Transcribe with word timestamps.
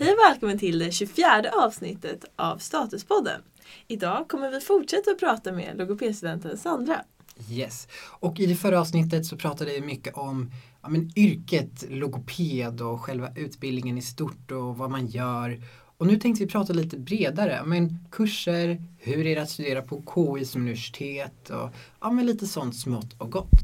Hej 0.00 0.12
och 0.12 0.18
välkommen 0.30 0.58
till 0.58 0.78
det 0.78 0.92
24 0.92 1.26
avsnittet 1.52 2.24
av 2.36 2.58
Statuspodden. 2.58 3.40
Idag 3.88 4.28
kommer 4.28 4.50
vi 4.50 4.60
fortsätta 4.60 5.10
att 5.10 5.18
prata 5.18 5.52
med 5.52 5.78
logopedstudenten 5.78 6.58
Sandra. 6.58 7.04
Yes. 7.50 7.88
Och 8.20 8.40
i 8.40 8.46
det 8.46 8.54
förra 8.54 8.80
avsnittet 8.80 9.26
så 9.26 9.36
pratade 9.36 9.72
vi 9.72 9.80
mycket 9.80 10.14
om 10.14 10.50
ja, 10.82 10.88
men 10.88 11.12
yrket 11.16 11.84
logoped 11.90 12.80
och 12.80 13.00
själva 13.00 13.28
utbildningen 13.36 13.98
i 13.98 14.02
stort 14.02 14.50
och 14.50 14.76
vad 14.76 14.90
man 14.90 15.06
gör. 15.06 15.62
Och 15.96 16.06
nu 16.06 16.16
tänkte 16.16 16.44
vi 16.44 16.50
prata 16.50 16.72
lite 16.72 16.98
bredare, 16.98 17.62
men 17.66 17.98
kurser, 18.10 18.82
hur 18.98 19.26
är 19.26 19.36
det 19.36 19.42
att 19.42 19.50
studera 19.50 19.82
på 19.82 20.02
KI 20.14 20.44
som 20.44 20.60
universitet 20.60 21.50
och 21.50 21.70
ja, 22.00 22.10
men 22.10 22.26
lite 22.26 22.46
sånt 22.46 22.76
smått 22.76 23.12
och 23.18 23.32
gott. 23.32 23.59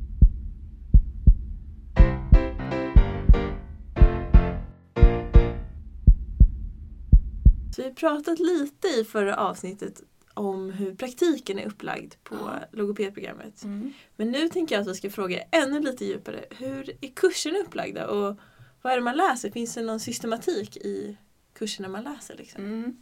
Så 7.77 7.83
vi 7.83 7.89
har 7.89 7.95
pratat 7.95 8.39
lite 8.39 8.89
i 8.89 9.05
förra 9.05 9.37
avsnittet 9.37 10.03
om 10.35 10.71
hur 10.71 10.95
praktiken 10.95 11.59
är 11.59 11.67
upplagd 11.67 12.15
på 12.25 12.35
Ja. 12.35 12.53
logopedprogrammet. 12.73 13.65
Mm. 13.65 13.93
Men 14.17 14.31
nu 14.31 14.49
tänker 14.49 14.75
jag 14.75 14.83
att 14.83 14.89
vi 14.89 14.95
ska 14.95 15.11
fråga 15.11 15.43
ännu 15.51 15.81
lite 15.81 16.05
djupare. 16.05 16.45
Hur 16.51 16.91
är 17.01 17.09
kurserna 17.09 17.59
upplagda 17.59 18.07
och 18.09 18.37
vad 18.83 18.93
är 18.93 18.97
det 18.97 19.03
man 19.03 19.17
läser? 19.17 19.51
Finns 19.51 19.75
det 19.75 19.83
någon 19.83 20.01
systematik 20.01 20.77
i 20.77 21.17
kurserna 21.55 21.89
man 21.89 22.05
läser? 22.05 22.37
Liksom? 22.37 22.65
Mm. 22.65 22.97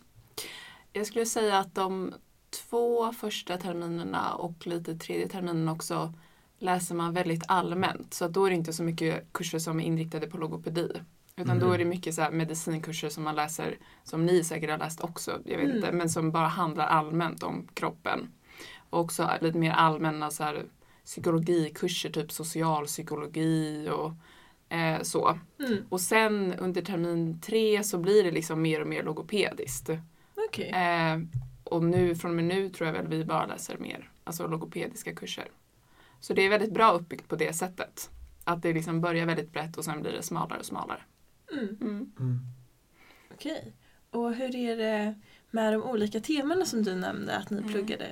Jag 0.92 1.06
skulle 1.06 1.26
säga 1.26 1.58
att 1.58 1.74
de 1.74 2.14
två 2.50 3.12
första 3.12 3.56
terminerna 3.56 4.34
och 4.34 4.66
lite 4.66 4.94
tredje 4.94 5.28
terminen 5.28 5.68
också 5.68 6.12
läser 6.58 6.94
man 6.94 7.14
väldigt 7.14 7.44
allmänt. 7.48 8.14
Så 8.14 8.28
då 8.28 8.44
är 8.44 8.50
det 8.50 8.56
inte 8.56 8.72
så 8.72 8.82
mycket 8.82 9.32
kurser 9.32 9.58
som 9.58 9.80
är 9.80 9.84
inriktade 9.84 10.26
på 10.26 10.38
logopedi. 10.38 11.00
Utan 11.36 11.58
då 11.58 11.66
Mm. 11.66 11.74
är 11.74 11.78
det 11.78 11.84
mycket 11.84 12.14
så 12.14 12.26
medicinkurser 12.32 13.08
som 13.08 13.24
man 13.24 13.34
läser, 13.34 13.78
som 14.04 14.26
ni 14.26 14.44
säkert 14.44 14.70
har 14.70 14.78
läst 14.78 15.00
också, 15.00 15.30
jag 15.44 15.56
vet 15.56 15.64
Mm. 15.64 15.76
inte, 15.76 15.92
men 15.92 16.08
som 16.08 16.30
bara 16.30 16.46
handlar 16.46 16.86
allmänt 16.86 17.42
om 17.42 17.68
kroppen. 17.74 18.28
Och 18.90 19.00
också 19.00 19.30
lite 19.40 19.58
mer 19.58 19.72
allmänna 19.72 20.30
så 20.30 20.44
här, 20.44 20.64
psykologikurser, 21.04 22.10
typ 22.10 22.32
socialpsykologi 22.32 23.88
och 23.88 24.12
eh, 24.76 25.02
så. 25.02 25.38
Mm. 25.58 25.84
Och 25.88 26.00
sen 26.00 26.54
under 26.58 26.82
termin 26.82 27.40
tre 27.40 27.84
så 27.84 27.98
blir 27.98 28.24
det 28.24 28.30
liksom 28.30 28.62
mer 28.62 28.80
och 28.80 28.86
mer 28.88 29.02
logopediskt. 29.02 29.90
Okej. 30.48 30.68
Eh, 30.70 31.20
och 31.64 31.82
nu, 31.84 32.14
från 32.14 32.30
och 32.30 32.34
med 32.36 32.44
nu 32.44 32.68
tror 32.70 32.86
jag 32.86 32.94
väl 32.94 33.06
vi 33.08 33.24
bara 33.24 33.46
läser 33.46 33.78
mer 33.78 34.10
alltså 34.24 34.46
logopediska 34.46 35.14
kurser. 35.14 35.48
Så 36.20 36.34
det 36.34 36.42
är 36.42 36.48
väldigt 36.48 36.74
bra 36.74 36.90
uppbyggt 36.92 37.28
på 37.28 37.36
det 37.36 37.52
sättet. 37.52 38.10
Att 38.44 38.62
det 38.62 38.72
liksom 38.72 39.00
börjar 39.00 39.26
väldigt 39.26 39.52
brett 39.52 39.76
och 39.76 39.84
sen 39.84 40.00
blir 40.02 40.12
det 40.12 40.22
smalare 40.22 40.58
och 40.58 40.66
smalare. 40.66 41.00
Mm. 41.58 41.78
Mm. 41.80 42.12
Mm. 42.20 42.38
Okej. 43.34 43.72
Och 44.10 44.34
hur 44.34 44.56
är 44.56 44.76
det 44.76 45.14
med 45.50 45.72
de 45.72 45.82
olika 45.82 46.20
temana 46.20 46.64
som 46.64 46.82
du 46.82 46.94
nämnde 46.94 47.36
att 47.36 47.50
ni 47.50 47.58
Mm. 47.58 47.72
pluggade? 47.72 48.06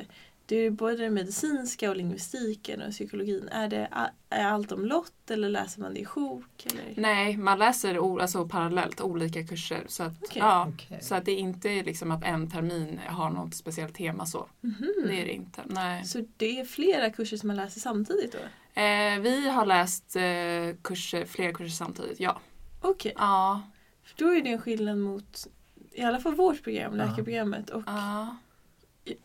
Det 0.47 0.57
är 0.57 0.61
ju 0.63 0.71
både 0.71 0.97
det 0.97 1.11
medicinska 1.11 1.91
och 1.91 1.97
lingvistiken 1.97 2.83
och 2.83 2.91
psykologin. 2.91 3.49
Är, 3.49 3.69
det, 3.69 3.89
är 4.31 4.45
allt 4.47 4.73
om 4.73 4.85
lott 4.87 5.31
eller 5.31 5.49
läser 5.49 5.81
man 5.81 5.95
det 5.95 6.01
i 6.01 6.05
sjok? 6.05 6.67
Eller? 6.67 6.95
Nej, 7.03 7.37
man 7.37 7.59
läser 7.59 7.99
o- 7.99 8.19
alltså 8.19 8.49
parallellt 8.49 9.01
olika 9.01 9.45
kurser. 9.47 9.85
Så 9.89 10.03
att, 10.03 10.13
Okej. 10.23 10.43
ja, 10.43 10.69
Okej. 10.75 10.99
så 11.03 11.15
att 11.15 11.25
det 11.25 11.33
är 11.33 11.37
inte 11.39 11.69
liksom 11.83 12.11
att 12.11 12.25
en 12.25 12.51
termin 12.51 13.01
har 13.07 13.31
något 13.31 13.55
speciellt 13.55 13.95
tema 13.95 14.27
så. 14.27 14.49
Mhm. 14.61 14.93
Det 15.07 15.21
är 15.21 15.25
det 15.25 15.33
inte. 15.33 15.61
Nej. 15.67 16.05
Så 16.05 16.25
det 16.37 16.61
är 16.61 16.65
flera 16.65 17.11
kurser 17.11 17.37
som 17.37 17.47
man 17.47 17.57
läser 17.57 17.81
samtidigt 17.81 18.33
då? 18.33 18.39
Eh, 18.81 19.19
vi 19.21 19.49
har 19.49 19.67
läst 19.67 20.17
eh, 20.17 20.83
kurser, 20.83 21.25
flera 21.25 21.53
kurser 21.53 21.77
samtidigt, 21.77 22.21
ja. 22.21 22.41
Okej, 22.83 23.13
Ja, 23.17 23.63
för 24.05 24.25
då 24.25 24.35
är 24.35 24.43
det 24.43 24.51
en 24.51 24.61
skillnad 24.61 24.99
mot 24.99 25.47
i 25.93 26.03
alla 26.03 26.21
fall 26.21 26.35
vårt 26.35 26.63
program, 26.65 26.97
Ja. 26.99 27.05
läkarprogrammet. 27.05 27.71
Och 27.71 27.83
ja. 27.87 28.37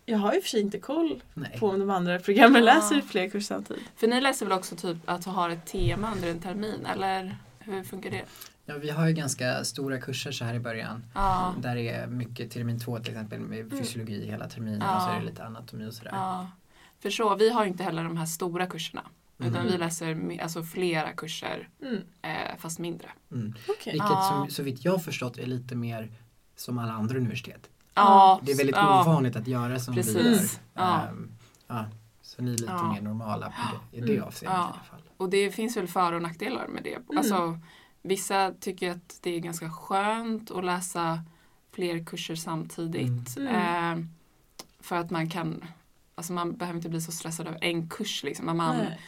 jag 0.06 0.18
har 0.18 0.38
och 0.38 0.44
för 0.44 0.50
sig 0.50 0.62
inte 0.62 0.80
koll 0.80 1.24
Nej. 1.34 1.58
på 1.60 1.70
om 1.70 1.80
de 1.80 1.90
andra 1.90 2.20
programmen 2.20 2.64
Ja. 2.66 2.74
läser 2.76 3.02
flera 3.02 3.30
kurser 3.30 3.40
samtidigt. 3.56 3.84
För 3.96 4.08
ni 4.08 4.22
läser 4.22 4.46
väl 4.46 4.58
också 4.58 4.76
typ 4.76 4.98
att 5.06 5.26
ha 5.26 5.52
ett 5.52 5.66
tema 5.66 6.12
under 6.16 6.30
en 6.32 6.40
termin, 6.40 6.86
eller 6.86 7.38
hur 7.60 7.84
funkar 7.84 8.10
det? 8.12 8.24
Ja, 8.66 8.78
vi 8.78 8.90
har 8.90 9.08
ju 9.08 9.14
ganska 9.14 9.64
stora 9.64 10.00
kurser 10.02 10.32
så 10.32 10.46
här 10.46 10.54
i 10.54 10.60
början. 10.60 11.04
Ja, 11.14 11.56
Där 11.62 11.76
det 11.76 11.90
är 11.90 12.08
mycket 12.08 12.52
termin 12.52 12.80
två 12.80 13.00
till 13.00 13.12
exempel 13.12 13.40
med 13.40 13.72
fysiologi 13.72 14.26
hela 14.30 14.48
terminen 14.50 14.82
Ja. 14.82 14.96
och 14.96 15.02
så 15.02 15.10
är 15.10 15.20
det 15.20 15.26
lite 15.26 15.44
anatomi 15.46 15.86
och 15.90 15.94
sådär. 15.94 16.12
ja. 16.14 16.52
För 17.00 17.10
så, 17.10 17.36
vi 17.36 17.50
har 17.50 17.64
ju 17.64 17.70
inte 17.72 17.84
heller 17.84 18.04
de 18.04 18.18
här 18.18 18.26
stora 18.26 18.68
kurserna. 18.68 19.02
Utan 19.40 19.52
Mhm. 19.64 19.72
vi 19.72 19.78
läser 19.78 20.40
alltså 20.42 20.64
flera 20.64 21.14
kurser, 21.14 21.70
Mm. 21.82 22.02
eh, 22.22 22.58
fast 22.58 22.80
mindre. 22.80 23.10
Mm. 23.32 23.54
Okej. 23.68 23.94
Vilket 23.94 24.10
Ja. 24.10 24.30
som, 24.48 24.50
så 24.50 24.64
vitt 24.64 24.86
jag 24.86 25.04
förstått 25.04 25.38
är 25.38 25.46
lite 25.46 25.76
mer 25.76 26.12
som 26.56 26.78
alla 26.78 26.92
andra 26.94 27.18
universitet. 27.18 27.70
Ja, 27.94 28.40
Det 28.44 28.52
är 28.52 28.58
väldigt 28.58 28.76
ja. 28.76 29.02
ovanligt 29.02 29.36
att 29.36 29.48
göra 29.48 29.80
som 29.80 29.96
vi 29.96 30.02
Precis. 30.04 30.60
gör. 30.76 30.84
Ja. 30.84 31.08
Ja. 31.68 31.86
Så 32.22 32.42
ni 32.42 32.54
är 32.54 32.58
lite 32.58 32.84
mer 32.94 33.02
normala 33.02 33.46
på 33.46 33.78
det, 33.92 33.98
i 33.98 34.02
det 34.02 34.14
Mm. 34.14 34.24
avseendet 34.28 34.58
i 34.60 34.62
alla 34.62 34.84
fall. 34.90 35.02
Och 35.18 35.30
det 35.30 35.52
finns 35.52 35.78
väl 35.78 35.88
för 35.88 36.14
och 36.14 36.22
nackdelar 36.22 36.68
med 36.68 36.84
det. 36.84 36.94
Mm. 36.96 37.18
Alltså, 37.18 37.60
vissa 38.02 38.54
tycker 38.60 38.92
att 38.92 39.20
det 39.22 39.30
är 39.36 39.40
ganska 39.40 39.70
skönt 39.72 40.52
att 40.52 40.66
läsa 40.66 41.24
fler 41.72 42.06
kurser 42.06 42.36
samtidigt. 42.36 43.38
Mm. 43.38 43.56
Eh, 44.02 44.06
för 44.80 44.96
att 44.96 45.10
man 45.12 45.30
kan, 45.30 45.64
alltså 46.16 46.34
man 46.34 46.58
behöver 46.58 46.78
inte 46.78 46.90
bli 46.90 47.02
så 47.02 47.12
stressad 47.12 47.48
över 47.48 47.64
en 47.64 47.90
kurs. 47.90 48.24
Liksom. 48.24 48.58
Man, 48.58 48.78
Nej. 48.78 49.00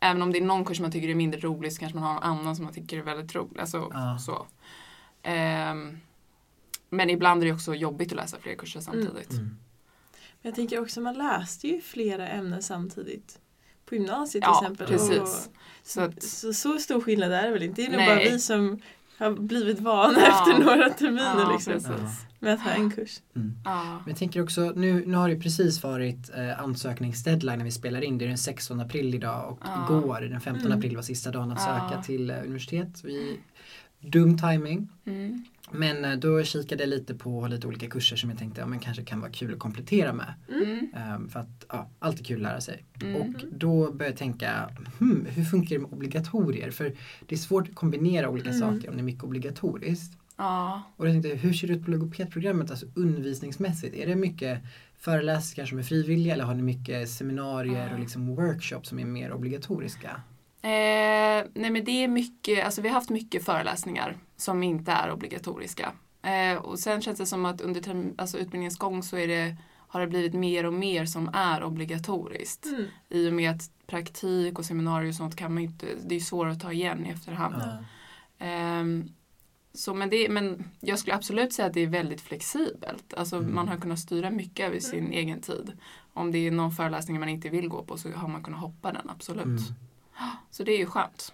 Även 0.00 0.22
om 0.22 0.32
det 0.32 0.38
är 0.38 0.42
någon 0.44 0.64
kurs 0.64 0.80
man 0.80 0.92
tycker 0.92 1.08
är 1.08 1.14
mindre 1.14 1.40
rolig 1.40 1.72
så 1.72 1.80
kanske 1.80 1.98
man 1.98 2.08
har 2.08 2.16
en 2.16 2.22
annan 2.38 2.56
som 2.56 2.64
man 2.64 2.74
tycker 2.74 2.98
är 2.98 3.02
väldigt 3.02 3.34
rolig. 3.34 3.60
Alltså, 3.60 3.88
Ja. 3.92 4.18
så. 4.18 4.46
Ehm, 5.22 5.98
men 6.90 7.10
ibland 7.10 7.42
är 7.42 7.46
det 7.46 7.52
också 7.52 7.74
jobbigt 7.74 8.12
att 8.12 8.16
läsa 8.16 8.36
fler 8.40 8.54
kurser 8.54 8.80
samtidigt. 8.80 9.30
Mm. 9.32 9.44
Men 9.44 10.48
jag 10.50 10.54
tänker 10.54 10.80
också, 10.82 11.00
man 11.00 11.14
läste 11.14 11.68
ju 11.68 11.80
flera 11.80 12.28
ämnen 12.28 12.62
samtidigt. 12.62 13.38
På 13.84 13.94
gymnasiet 13.94 14.44
till 14.44 14.50
Ja, 14.52 14.60
exempel. 14.62 14.86
precis. 14.86 15.18
Och, 15.18 15.28
Så 15.82 16.00
att, 16.00 16.22
så, 16.22 16.52
så 16.52 16.78
stor 16.78 17.00
skillnad 17.00 17.32
är 17.32 17.42
det 17.42 17.50
väl 17.50 17.62
inte? 17.62 17.82
Det 17.82 17.86
är 17.86 17.96
nog 17.98 18.06
bara 18.06 18.30
vi 18.32 18.38
som 18.38 18.80
har 19.18 19.30
blivit 19.30 19.80
vana 19.80 20.18
Ja. 20.20 20.26
efter 20.28 20.64
några 20.64 20.88
terminer 20.90 21.40
ja, 21.40 21.52
liksom, 21.52 21.72
precis. 21.72 22.26
med 22.38 22.54
att 22.54 22.60
ha 22.60 22.70
en 22.70 22.90
kurs. 22.90 23.20
Mm. 23.36 23.52
Ja. 23.64 23.82
Men 23.84 24.02
jag 24.08 24.16
tänker 24.16 24.42
också, 24.42 24.72
nu, 24.76 25.04
nu 25.06 25.16
har 25.16 25.28
det 25.28 25.36
precis 25.40 25.82
varit 25.82 26.30
eh, 26.36 26.60
ansökningsdeadline 26.62 27.58
när 27.58 27.64
vi 27.64 27.70
spelar 27.70 28.00
in. 28.00 28.18
Det 28.18 28.24
är 28.24 28.28
den 28.28 28.38
16 28.38 28.80
april 28.80 29.14
idag 29.14 29.52
och 29.52 29.58
Ja. 29.64 29.86
igår, 29.98 30.20
den 30.20 30.40
15 30.40 30.66
Mm. 30.66 30.78
april 30.78 30.96
var 30.96 31.02
sista 31.02 31.30
dagen 31.30 31.52
att 31.52 31.58
Ja. 31.66 31.88
söka 31.90 32.02
till 32.02 32.30
eh, 32.30 32.36
universitet. 32.42 33.00
Vi, 33.04 33.40
dum 34.00 34.38
timing. 34.38 34.88
Mm. 35.06 35.44
Men 35.72 36.04
eh, 36.04 36.12
då 36.16 36.42
kikade 36.42 36.82
jag 36.82 36.88
lite 36.90 37.14
på 37.14 37.46
lite 37.46 37.66
olika 37.66 37.86
kurser 37.86 38.16
som 38.16 38.30
jag 38.30 38.38
tänkte 38.38 38.60
ja, 38.60 38.66
men 38.66 38.78
kanske 38.78 39.04
kan 39.04 39.20
vara 39.20 39.30
kul 39.30 39.52
att 39.52 39.58
komplettera 39.58 40.12
med. 40.12 40.34
Mm. 40.48 40.88
Ehm, 40.96 41.28
för 41.28 41.40
att 41.40 41.64
ja, 41.68 41.90
allt 41.98 42.20
är 42.20 42.24
kul 42.24 42.36
att 42.36 42.42
lära 42.52 42.60
sig. 42.60 42.84
Mm. 43.02 43.16
Och 43.20 43.44
då 43.52 43.80
började 43.92 44.04
jag 44.04 44.16
tänka, 44.16 44.70
hmm, 44.98 45.26
hur 45.30 45.44
funkar 45.44 45.76
det 45.76 45.82
med 45.82 45.92
obligatorier? 45.92 46.70
För 46.70 46.92
det 47.26 47.34
är 47.34 47.38
svårt 47.38 47.68
att 47.68 47.74
kombinera 47.74 48.28
olika 48.28 48.50
Mm. 48.50 48.60
saker 48.60 48.88
om 48.90 48.96
det 48.96 49.00
är 49.00 49.04
mycket 49.04 49.24
obligatoriskt. 49.24 50.18
Ja. 50.36 50.82
Och 50.96 51.06
jag 51.08 51.14
tänkte, 51.14 51.28
hur 51.28 51.52
ser 51.52 51.68
det 51.68 51.74
ut 51.74 51.84
på 51.84 51.90
logopedprogrammet, 51.90 52.70
alltså 52.70 52.86
undervisningsmässigt? 52.94 53.94
Är 53.96 54.06
det 54.06 54.16
mycket 54.16 54.58
föreläsningar 54.98 55.66
som 55.66 55.78
är 55.78 55.82
frivilliga 55.82 56.34
eller 56.34 56.44
har 56.44 56.54
ni 56.54 56.62
mycket 56.62 57.08
seminarier 57.10 57.86
Ja. 57.88 57.94
och 57.94 58.00
liksom 58.00 58.36
workshops 58.36 58.88
som 58.88 58.98
är 58.98 59.04
mer 59.04 59.32
obligatoriska? 59.32 60.20
Eh, 60.62 60.68
nej 61.54 61.70
men 61.70 61.84
det 61.84 62.04
är 62.04 62.08
mycket, 62.08 62.64
alltså 62.64 62.80
vi 62.82 62.88
har 62.88 62.94
haft 62.94 63.10
mycket 63.10 63.44
föreläsningar 63.44 64.16
som 64.36 64.62
inte 64.62 64.92
är 64.92 65.12
obligatoriska. 65.12 65.92
Eh, 66.22 66.58
och 66.58 66.78
sen 66.78 67.02
känns 67.02 67.18
det 67.18 67.26
som 67.26 67.44
att 67.44 67.60
under 67.60 67.80
term, 67.80 68.14
alltså 68.18 68.38
utbildningens 68.38 68.78
gång 68.78 69.02
så 69.02 69.16
är 69.16 69.28
det, 69.28 69.56
har 69.88 70.00
det 70.00 70.06
blivit 70.06 70.34
mer 70.34 70.66
och 70.66 70.72
mer 70.72 71.06
som 71.06 71.30
är 71.34 71.64
obligatoriskt. 71.64 72.66
Mm. 72.66 72.84
I 73.08 73.28
och 73.28 73.32
med 73.32 73.50
att 73.50 73.70
praktik 73.86 74.58
och 74.58 74.64
seminarier 74.64 75.08
och 75.08 75.14
sånt 75.14 75.36
kan 75.36 75.54
man 75.54 75.62
inte, 75.62 75.86
det 76.06 76.14
är 76.14 76.20
svårare 76.20 76.52
att 76.52 76.60
ta 76.60 76.72
igen 76.72 77.06
i 77.06 77.08
efterhand. 77.10 77.54
Ja. 77.58 77.78
Ehm, 78.46 79.08
så 79.74 79.94
men, 79.94 80.10
det, 80.10 80.28
men 80.28 80.70
jag 80.80 80.98
skulle 80.98 81.14
absolut 81.16 81.52
säga 81.52 81.66
att 81.68 81.74
det 81.74 81.80
är 81.80 81.86
väldigt 81.86 82.20
flexibelt. 82.20 83.14
Alltså 83.14 83.36
Mm. 83.36 83.54
man 83.54 83.68
har 83.68 83.76
kunnat 83.76 83.98
styra 83.98 84.30
mycket 84.30 84.66
över 84.66 84.80
sin 84.80 85.12
egen 85.12 85.40
tid. 85.40 85.72
Om 86.12 86.32
det 86.32 86.38
är 86.38 86.50
någon 86.50 86.72
föreläsning 86.72 87.20
man 87.20 87.28
inte 87.28 87.48
vill 87.48 87.68
gå 87.68 87.82
på 87.82 87.96
så 87.96 88.12
har 88.12 88.28
man 88.28 88.42
kunnat 88.42 88.60
hoppa 88.60 88.92
den, 88.92 89.10
absolut. 89.10 89.44
Mm. 89.44 89.58
Så 90.50 90.64
det 90.64 90.72
är 90.72 90.78
ju 90.78 90.86
skönt. 90.86 91.32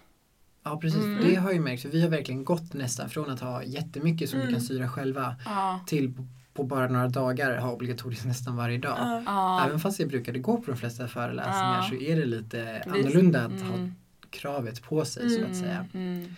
Ja 0.67 0.77
precis, 0.79 1.03
Mm. 1.03 1.23
det 1.23 1.35
har 1.35 1.47
jag 1.49 1.53
ju 1.53 1.61
märkt. 1.61 1.81
För 1.81 1.89
vi 1.89 2.01
har 2.01 2.09
verkligen 2.09 2.43
gått 2.43 2.73
nästan 2.73 3.09
från 3.09 3.29
att 3.29 3.39
ha 3.39 3.63
jättemycket 3.63 4.29
som 4.29 4.39
vi 4.39 4.43
Mm. 4.45 4.53
kan 4.55 4.61
styra 4.63 4.89
själva 4.89 5.35
Ja. 5.45 5.79
till 5.87 6.13
på 6.53 6.63
bara 6.63 6.87
några 6.87 7.07
dagar 7.07 7.57
ha 7.57 7.71
obligatoriskt 7.71 8.25
nästan 8.25 8.55
varje 8.55 8.77
dag. 8.77 9.23
Ja. 9.25 9.65
Även 9.65 9.79
fast 9.79 9.99
jag 9.99 10.09
brukade 10.09 10.39
gå 10.39 10.57
på 10.57 10.71
de 10.71 10.77
flesta 10.77 11.07
föreläsningar 11.07 11.75
Ja. 11.77 11.87
så 11.89 11.95
är 11.95 12.15
det 12.15 12.25
lite 12.25 12.81
Visst. 12.85 12.95
annorlunda 12.97 13.45
att 13.45 13.61
ha 13.61 13.73
Mm. 13.73 13.95
kravet 14.29 14.83
på 14.83 15.05
sig 15.05 15.29
så 15.29 15.39
att 15.41 15.45
Mm. 15.47 15.61
säga. 15.61 15.85
Mm. 15.93 16.35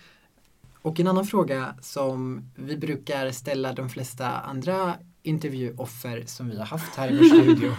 Och 0.81 0.99
en 0.99 1.07
annan 1.07 1.25
fråga 1.25 1.75
som 1.81 2.49
vi 2.55 2.77
brukar 2.77 3.31
ställa 3.31 3.73
de 3.73 3.89
flesta 3.89 4.29
andra 4.31 4.93
intervjuoffer 5.23 6.23
som 6.25 6.49
vi 6.49 6.57
har 6.57 6.65
haft 6.65 6.95
här 6.95 7.11
i 7.11 7.17
vår 7.17 7.23
studio 7.41 7.71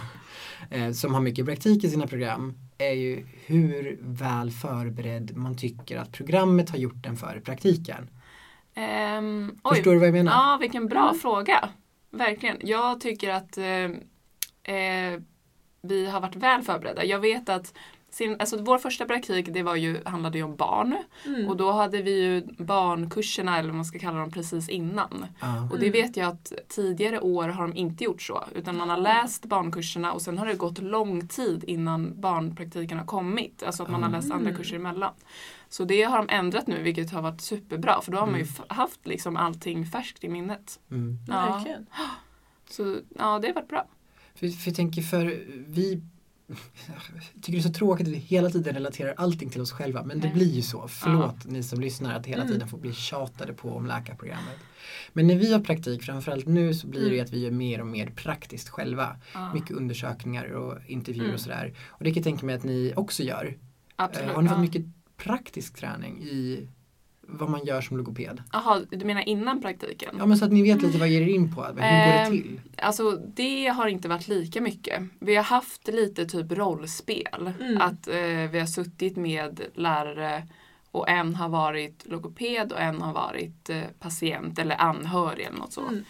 eh, 0.69 0.91
som 0.91 1.13
har 1.13 1.21
mycket 1.21 1.45
praktik 1.45 1.83
i 1.83 1.89
sina 1.89 2.07
program 2.07 2.57
är 2.79 2.93
ju 2.93 3.25
hur 3.45 3.97
väl 4.01 4.51
förberedd 4.51 5.37
man 5.37 5.57
tycker 5.57 5.97
att 5.97 6.11
programmet 6.11 6.69
har 6.69 6.77
gjort 6.77 7.03
den 7.03 7.17
för 7.17 7.39
praktiken. 7.45 8.09
Ehm, 8.73 9.59
oj. 9.63 9.75
Förstår 9.75 9.91
du 9.93 9.97
vad 9.99 10.07
jag 10.07 10.13
menar? 10.13 10.31
Ja, 10.31 10.57
vilken 10.61 10.87
bra 10.87 11.07
Mm. 11.09 11.19
fråga. 11.19 11.69
Verkligen. 12.11 12.57
Jag 12.61 13.01
tycker 13.01 13.29
att 13.29 13.57
eh, 13.57 14.75
eh, 14.75 15.19
vi 15.81 16.09
har 16.09 16.21
varit 16.21 16.35
väl 16.35 16.61
förberedda. 16.61 17.05
Jag 17.05 17.19
vet 17.19 17.49
att 17.49 17.73
sin, 18.11 18.35
alltså 18.39 18.57
vår 18.61 18.77
första 18.77 19.05
praktik 19.05 19.47
det 19.53 19.63
var 19.63 19.75
ju, 19.75 19.97
handlade 20.05 20.37
ju 20.37 20.43
om 20.43 20.55
barn. 20.55 20.97
Mm. 21.25 21.49
Och 21.49 21.57
då 21.57 21.71
hade 21.71 22.01
vi 22.01 22.23
ju 22.23 22.41
barnkurserna, 22.57 23.57
eller 23.57 23.69
vad 23.69 23.75
man 23.75 23.85
ska 23.85 23.99
kalla 23.99 24.19
dem, 24.19 24.31
precis 24.31 24.69
innan. 24.69 25.25
Ja. 25.39 25.61
Och 25.71 25.79
det 25.79 25.87
Mm. 25.87 25.91
vet 26.01 26.17
jag 26.17 26.27
att 26.27 26.53
tidigare 26.67 27.19
år 27.19 27.47
har 27.47 27.67
de 27.67 27.77
inte 27.77 28.03
gjort 28.03 28.21
så. 28.21 28.43
Utan 28.55 28.77
man 28.77 28.89
har 28.89 28.97
läst 28.97 29.45
barnkurserna 29.45 30.13
och 30.13 30.21
sen 30.21 30.37
har 30.37 30.45
det 30.45 30.53
gått 30.53 30.79
lång 30.79 31.27
tid 31.27 31.63
innan 31.63 32.21
barnpraktiken 32.21 32.97
har 32.97 33.05
kommit. 33.05 33.63
Alltså 33.63 33.83
att 33.83 33.89
man 33.89 34.03
har 34.03 34.09
läst 34.09 34.31
andra 34.31 34.49
Mm. 34.49 34.57
kurser 34.57 34.75
emellan. 34.75 35.13
Så 35.69 35.83
det 35.83 36.03
har 36.03 36.17
de 36.17 36.29
ändrat 36.29 36.67
nu 36.67 36.81
vilket 36.83 37.11
har 37.11 37.21
varit 37.21 37.41
superbra. 37.41 38.01
För 38.01 38.11
då 38.11 38.17
har 38.17 38.27
man 38.27 38.39
ju 38.39 38.45
Mm. 38.45 38.65
haft 38.67 39.07
liksom 39.07 39.37
allting 39.37 39.85
färskt 39.85 40.23
i 40.23 40.29
minnet. 40.29 40.79
Mm. 40.91 41.17
Ja. 41.27 41.33
Verkligen. 41.55 41.85
Så 42.69 42.97
ja, 43.17 43.39
det 43.39 43.47
har 43.47 43.53
varit 43.55 43.67
bra. 43.69 43.85
För, 44.35 44.47
för 44.47 44.69
jag 44.69 44.75
tänker 44.75 45.01
för 45.01 45.45
vi 45.67 46.01
tycker 47.41 47.51
det 47.51 47.57
är 47.57 47.61
så 47.61 47.73
tråkigt 47.73 48.07
att 48.07 48.13
vi 48.13 48.17
hela 48.17 48.49
tiden 48.49 48.73
relaterar 48.73 49.13
allting 49.17 49.49
till 49.49 49.61
oss 49.61 49.71
själva 49.71 50.03
men 50.03 50.19
det 50.19 50.27
Nej. 50.27 50.33
blir 50.35 50.49
ju 50.51 50.61
så. 50.61 50.87
Förlåt 50.87 51.45
ni 51.45 51.63
som 51.63 51.79
lyssnar 51.81 52.15
att 52.15 52.25
hela 52.25 52.41
Mm. 52.41 52.53
tiden 52.53 52.67
får 52.67 52.77
bli 52.77 52.93
tjatade 52.93 53.53
på 53.53 53.69
om 53.71 53.85
läkarprogrammet. 53.85 54.57
Men 55.13 55.27
när 55.27 55.35
vi 55.35 55.53
har 55.53 55.59
praktik, 55.59 56.03
framförallt 56.03 56.45
nu 56.47 56.73
så 56.73 56.87
blir 56.87 57.01
det 57.01 57.07
Mm. 57.15 57.25
att 57.25 57.33
vi 57.33 57.39
gör 57.39 57.51
mer 57.51 57.81
och 57.81 57.87
mer 57.87 58.07
praktiskt 58.09 58.69
själva. 58.69 59.15
Ja, 59.33 59.53
Mycket 59.53 59.71
undersökningar 59.71 60.45
och 60.45 60.77
intervjuer 60.87 61.23
Mm. 61.25 61.35
och 61.35 61.41
sådär. 61.41 61.73
Och 61.87 62.03
det 62.03 62.09
kan 62.09 62.15
jag 62.15 62.23
tänka 62.23 62.45
mig 62.45 62.55
att 62.55 62.63
ni 62.63 62.93
också 62.95 63.23
gör. 63.23 63.57
absolut. 63.95 64.29
Eh, 64.29 64.35
har 64.35 64.41
ni 64.41 64.49
fått 64.49 64.57
ja. 64.57 64.61
mycket 64.61 64.85
praktisk 65.17 65.75
träning 65.75 66.21
i 66.23 66.67
vad 67.31 67.49
man 67.49 67.65
gör 67.65 67.81
som 67.81 67.97
logoped? 67.97 68.43
Jaha, 68.53 68.81
du 68.91 69.05
menar 69.05 69.29
innan 69.29 69.61
praktiken? 69.61 70.15
Ja 70.17 70.25
men 70.25 70.37
så 70.37 70.45
att 70.45 70.51
ni 70.51 70.61
vet 70.63 70.81
lite 70.81 70.97
vad 70.97 71.07
ger 71.07 71.21
er 71.21 71.27
in 71.27 71.55
på. 71.55 71.63
Hur 71.63 71.73
går 71.73 71.81
det 71.81 71.85
Ehm, 71.85 72.31
till? 72.31 72.61
Alltså 72.77 73.11
det 73.11 73.67
har 73.67 73.87
inte 73.87 74.07
varit 74.07 74.27
lika 74.27 74.61
mycket. 74.61 75.03
Vi 75.19 75.35
har 75.35 75.43
haft 75.43 75.87
lite 75.87 76.25
typ 76.25 76.51
rollspel. 76.51 77.51
Mm. 77.61 77.81
Att 77.81 78.07
eh, 78.07 78.51
vi 78.51 78.59
har 78.59 78.65
suttit 78.65 79.17
med 79.17 79.61
lärare 79.75 80.47
och 80.91 81.09
en 81.09 81.35
har 81.35 81.49
varit 81.49 82.05
logoped 82.05 82.71
och 82.71 82.79
en 82.81 83.01
har 83.01 83.13
varit 83.13 83.69
eh, 83.69 83.81
patient 83.99 84.59
eller 84.59 84.75
anhörig 84.81 85.45
eller 85.45 85.57
något 85.57 85.73
så. 85.73 85.81
Mm. 85.87 86.03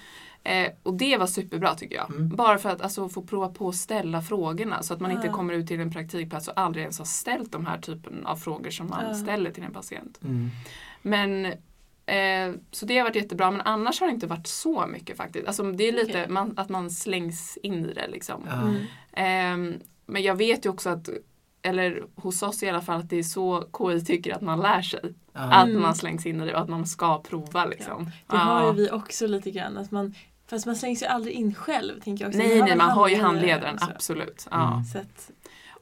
Eh, 0.50 0.72
och 0.84 0.94
det 0.94 1.18
var 1.18 1.28
superbra 1.28 1.76
tycker 1.76 1.96
jag. 1.96 2.10
Mm. 2.10 2.30
Bara 2.30 2.58
för 2.58 2.70
att 2.70 2.82
alltså, 2.82 3.10
få 3.10 3.22
prova 3.22 3.50
på 3.50 3.70
att 3.70 3.76
ställa 3.76 4.22
frågorna 4.22 4.84
så 4.84 4.94
att 4.94 5.00
man 5.00 5.12
inte 5.12 5.28
Ja. 5.28 5.34
kommer 5.34 5.54
ut 5.54 5.68
till 5.68 5.80
en 5.80 5.92
praktikplats 5.92 6.48
och 6.48 6.54
aldrig 6.60 6.82
ens 6.84 6.98
har 6.98 7.06
ställt 7.06 7.52
de 7.52 7.66
här 7.66 7.78
typen 7.78 8.26
av 8.26 8.36
frågor 8.36 8.70
som 8.70 8.88
man 8.88 9.06
Ja. 9.08 9.14
ställer 9.14 9.52
till 9.52 9.64
en 9.64 9.74
patient. 9.74 10.20
Mm. 10.24 10.50
Men 11.02 11.46
eh, 12.06 12.60
så 12.72 12.86
det 12.86 12.98
har 12.98 13.04
varit 13.04 13.16
jättebra 13.16 13.52
men 13.52 13.62
annars 13.62 14.00
har 14.00 14.08
det 14.08 14.14
inte 14.14 14.28
varit 14.28 14.48
så 14.48 14.88
mycket 14.88 15.18
faktiskt. 15.18 15.48
Alltså, 15.48 15.64
det 15.72 15.84
är 15.88 15.92
lite 15.92 16.10
Okej. 16.12 16.28
man, 16.30 16.54
att 16.58 16.70
man 16.70 16.90
slängs 16.92 17.58
in 17.64 17.86
i 17.86 17.94
det 17.94 18.08
liksom. 18.08 18.42
Ja. 18.48 18.62
Mm. 18.62 18.76
Ehm, 19.14 19.80
men 20.06 20.22
jag 20.24 20.36
vet 20.36 20.66
ju 20.66 20.70
också 20.70 20.90
att, 20.90 21.10
eller 21.62 22.04
hos 22.16 22.44
oss 22.44 22.64
i 22.64 22.70
alla 22.70 22.82
fall, 22.82 23.00
att 23.00 23.10
det 23.10 23.20
är 23.20 23.24
så 23.24 23.64
KI 23.78 24.06
tycker 24.06 24.34
att 24.36 24.42
man 24.42 24.60
lär 24.60 24.82
sig. 24.82 25.14
Ja. 25.34 25.40
Att 25.42 25.68
Mm. 25.68 25.82
man 25.82 25.96
slängs 25.96 26.26
in 26.26 26.42
i 26.42 26.46
det 26.46 26.54
och 26.56 26.62
att 26.62 26.70
man 26.70 26.86
ska 26.88 27.22
prova 27.22 27.66
liksom. 27.66 28.12
Det 28.28 28.38
har 28.38 28.62
ju 28.62 28.68
Ja. 28.68 28.72
vi 28.72 28.92
också 28.92 29.28
lite 29.28 29.52
grann. 29.52 29.78
Att 29.78 29.92
man, 29.92 30.14
fast 30.50 30.66
man 30.66 30.76
slängs 30.76 31.04
ju 31.04 31.08
aldrig 31.08 31.36
in 31.36 31.56
själv. 31.56 32.02
Tänker 32.02 32.24
jag 32.26 32.30
också. 32.30 32.38
Nej, 32.40 32.62
nej, 32.62 32.76
man 32.76 32.90
har 32.92 33.08
ju 33.10 33.16
handledare 33.16 33.52
handledaren, 33.52 33.76
och 33.76 33.82
så. 33.82 33.92
absolut. 33.92 34.48
Ja. 34.52 34.72
Mm. 34.74 34.84
Så 34.84 34.98
att, 34.98 35.32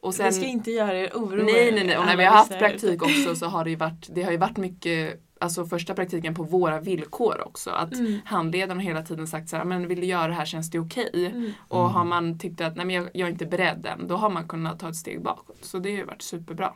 Och 0.02 0.10
vi 0.10 0.14
ska 0.14 0.31
sen, 0.31 0.44
inte 0.44 0.72
göra 0.72 0.94
er 1.00 1.12
oroade. 1.14 1.44
nej, 1.44 1.72
nej, 1.72 1.84
nej. 1.88 1.98
Och 1.98 2.06
när 2.06 2.18
vi 2.18 2.24
har 2.25 2.31
haft 2.36 2.60
praktik 2.60 3.04
också 3.04 3.36
så 3.36 3.46
har 3.46 3.64
det 3.64 3.69
ju 3.69 3.75
varit, 3.75 4.08
det 4.12 4.24
har 4.24 4.31
ju 4.31 4.38
varit 4.38 4.58
mycket, 4.58 5.22
alltså 5.40 5.66
första 5.66 5.94
praktiken 5.94 6.36
på 6.36 6.44
våra 6.44 6.80
villkor 6.80 7.48
också. 7.48 7.69
Att 7.69 7.94
Mm. 7.94 8.19
handledaren 8.25 8.78
har 8.78 8.84
hela 8.84 9.02
tiden 9.04 9.28
sagt 9.28 9.50
så 9.50 9.56
här, 9.58 9.64
men 9.64 9.88
vill 9.88 10.00
du 10.02 10.06
göra 10.08 10.28
det 10.28 10.34
här, 10.34 10.46
känns 10.46 10.69
det 10.72 10.80
okej? 10.80 11.10
Mm. 11.36 11.52
Och 11.68 11.81
Mm. 11.81 11.94
har 11.94 12.04
man 12.06 12.40
tyckt 12.40 12.62
att 12.62 12.75
nej, 12.75 12.86
men 12.86 12.96
jag, 12.96 13.10
jag 13.14 13.28
är 13.28 13.31
inte 13.31 13.46
beredd 13.46 13.86
än, 13.86 14.08
då 14.08 14.16
har 14.16 14.30
man 14.30 14.48
kunnat 14.48 14.80
ta 14.80 14.90
ett 14.90 14.96
steg 14.96 15.22
bakåt. 15.22 15.58
Så 15.62 15.80
det 15.80 15.90
har 15.92 15.98
ju 15.98 16.06
varit 16.06 16.22
superbra. 16.22 16.74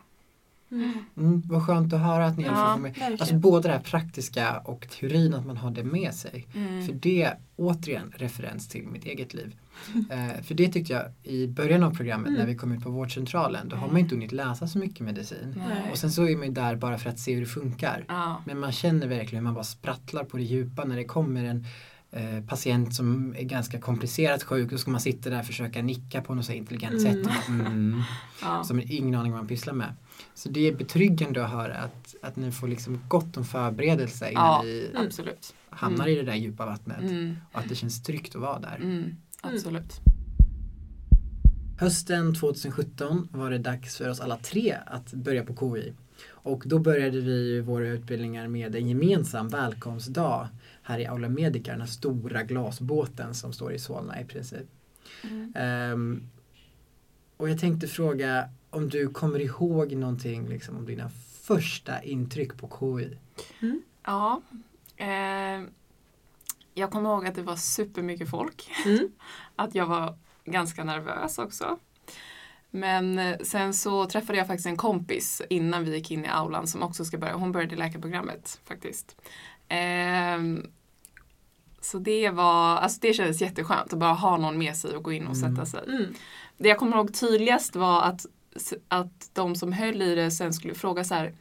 Mm. 0.72 0.92
Mm, 1.18 1.42
vad 1.46 1.66
skönt 1.66 1.94
att 1.94 2.00
höra 2.02 2.26
att 2.26 2.38
ni 2.38 2.44
Ja, 2.44 2.74
får 2.74 2.82
med. 2.82 3.18
Alltså 3.20 3.36
både 3.36 3.68
det 3.68 3.74
här 3.74 3.80
praktiska 3.82 4.58
och 4.58 4.88
teorin, 5.00 5.34
att 5.34 5.46
man 5.46 5.58
har 5.58 5.72
det 5.72 5.84
med 5.84 6.14
sig. 6.14 6.48
Mm. 6.56 6.86
För 6.88 6.94
det, 6.94 7.34
återigen, 7.56 8.12
referens 8.18 8.68
till 8.68 8.88
mitt 8.88 9.06
eget 9.06 9.34
liv. 9.34 9.56
eh, 10.12 10.42
för 10.44 10.54
det 10.56 10.68
tyckte 10.72 10.94
jag 10.94 11.04
i 11.34 11.48
början 11.48 11.84
av 11.84 11.96
programmet 11.96 12.28
Mm. 12.28 12.40
när 12.40 12.48
vi 12.48 12.56
kom 12.56 12.72
ut 12.72 12.84
på 12.84 12.90
vårdcentralen, 12.90 13.70
då 13.70 13.76
har 13.76 13.84
Mm. 13.84 13.94
man 13.94 14.00
inte 14.02 14.16
hunnit 14.16 14.32
läsa 14.32 14.68
så 14.68 14.78
mycket 14.80 15.00
medicin. 15.06 15.54
Nej. 15.70 15.92
Och 15.92 15.98
sen 15.98 16.12
så 16.12 16.28
är 16.28 16.38
man 16.38 16.48
ju 16.48 16.54
där 16.54 16.76
bara 16.76 16.98
för 16.98 17.10
att 17.10 17.20
se 17.20 17.34
hur 17.34 17.42
det 17.42 17.48
funkar. 17.48 18.06
Ja. 18.08 18.42
Men 18.46 18.60
man 18.60 18.72
känner 18.72 19.08
verkligen 19.08 19.36
hur 19.36 19.44
man 19.44 19.54
bara 19.54 19.64
sprattlar 19.64 20.24
på 20.24 20.38
det 20.38 20.44
djupa 20.44 20.84
när 20.86 20.96
det 20.96 21.04
kommer 21.04 21.44
en 21.44 21.66
eh, 22.12 22.44
patient 22.48 22.96
som 22.96 23.36
är 23.38 23.44
ganska 23.44 23.80
komplicerat 23.80 24.44
sjuk. 24.44 24.70
Då 24.72 24.78
ska 24.78 24.92
man 24.92 25.02
sitta 25.02 25.30
där 25.30 25.40
och 25.40 25.46
försöka 25.46 25.82
nicka 25.82 26.22
på 26.22 26.34
något 26.36 26.46
så 26.46 26.52
intelligent 26.52 26.94
Mm. 27.02 27.14
sätt. 27.14 27.24
Bara, 27.24 27.58
mm. 27.58 28.02
Ja. 28.42 28.64
Som 28.64 28.82
ingen 28.86 29.16
aning 29.16 29.32
vad 29.32 29.40
man 29.42 29.48
pysslar 29.48 29.74
med. 29.74 29.94
Så 30.42 30.50
det 30.50 30.68
är 30.68 30.76
betryggande 30.76 31.46
att 31.46 31.52
höra 31.52 31.76
att, 31.76 32.16
att 32.22 32.36
ni 32.36 32.52
får 32.52 32.68
liksom 32.68 33.00
gott 33.08 33.38
om 33.38 33.46
förberedelse 33.46 34.32
innan 34.32 34.44
Ja. 34.44 34.62
ni 34.64 34.90
Mm. 34.92 35.06
Absolut. 35.08 35.56
hamnar 35.70 36.08
i 36.08 36.16
det 36.16 36.24
där 36.24 36.36
djupa 36.36 36.66
vattnet. 36.66 37.02
Mm. 37.02 37.36
Och 37.52 37.60
att 37.60 37.70
det 37.70 37.76
känns 37.76 38.04
tryggt 38.04 38.36
att 38.36 38.42
vara 38.42 38.60
där. 38.60 38.76
Mm. 38.76 39.16
Absolut. 39.42 40.00
Hösten 41.80 42.36
2017 42.36 43.28
var 43.32 43.52
det 43.52 43.58
dags 43.58 43.98
för 43.98 44.10
oss 44.10 44.20
alla 44.20 44.38
tre 44.38 44.78
att 44.86 45.14
börja 45.14 45.46
på 45.46 45.76
KI. 45.76 45.94
Och 46.30 46.64
då 46.66 46.80
började 46.80 47.22
vi 47.22 47.62
våra 47.62 47.88
utbildningar 47.88 48.48
med 48.48 48.76
en 48.76 48.88
gemensam 48.88 49.50
välkomstdag 49.50 50.50
här 50.84 51.00
i 51.00 51.06
Aula 51.06 51.30
Medica, 51.30 51.72
den 51.72 51.82
här 51.82 51.88
stora 51.88 52.44
glasbåten 52.44 53.34
som 53.34 53.54
står 53.54 53.74
i 53.74 53.80
Solna 53.80 54.22
i 54.22 54.26
princip. 54.26 54.68
Mm. 55.24 55.54
Ehm, 55.56 56.30
och 57.38 57.50
jag 57.50 57.60
tänkte 57.60 57.88
fråga 57.88 58.50
om 58.72 58.90
du 58.90 59.10
kommer 59.10 59.40
ihåg 59.40 59.92
någonting 59.92 60.48
liksom, 60.50 60.78
om 60.78 60.86
dina 60.86 61.10
första 61.44 62.04
intryck 62.04 62.58
på 62.58 62.70
KI? 63.00 63.18
Ja. 64.06 64.42
Eh, 64.98 65.62
jag 66.74 66.92
kommer 66.92 67.10
ihåg 67.10 67.28
att 67.28 67.36
det 67.36 67.42
var 67.42 67.56
supermycket 67.56 68.30
folk. 68.30 68.72
Mm. 68.86 69.12
Att 69.56 69.76
jag 69.76 69.86
var 69.86 70.18
ganska 70.46 70.84
nervös 70.84 71.38
också. 71.38 71.80
Men 72.70 73.20
eh, 73.20 73.38
sen 73.44 73.74
så 73.74 74.06
träffade 74.06 74.38
jag 74.38 74.48
faktiskt 74.48 74.68
en 74.68 74.78
kompis 74.78 75.42
innan 75.50 75.84
vi 75.86 75.96
gick 75.96 76.12
in 76.12 76.26
i 76.26 76.28
aulan 76.28 76.68
som 76.68 76.84
också 76.84 77.06
ska 77.06 77.18
börja. 77.18 77.34
Hon 77.34 77.52
började 77.52 77.76
läkarprogrammet 77.76 78.60
faktiskt. 78.66 79.16
Ehm, 79.68 80.68
så 81.82 82.00
det 82.00 82.30
var, 82.30 82.78
alltså 82.78 83.00
det 83.02 83.14
kändes 83.14 83.42
jätteskönt 83.42 83.94
att 83.94 84.00
bara 84.00 84.14
ha 84.14 84.38
någon 84.38 84.58
med 84.58 84.76
sig 84.76 84.96
och 84.96 85.04
gå 85.04 85.12
in 85.12 85.28
och 85.28 85.36
Mm. 85.36 85.56
sätta 85.56 85.66
sig. 85.66 85.84
Mm. 85.88 86.14
Det 86.58 86.70
jag 86.70 86.78
kommer 86.78 86.98
ihåg 86.98 87.14
tydligast 87.14 87.76
var 87.76 88.02
att, 88.02 88.26
att 88.88 89.30
de 89.34 89.56
som 89.56 89.74
höll 89.74 90.02
i 90.02 90.16
det 90.16 90.32
sen 90.32 90.54
skulle 90.54 90.74
fråga 90.74 91.04
så 91.04 91.14
här 91.16 91.34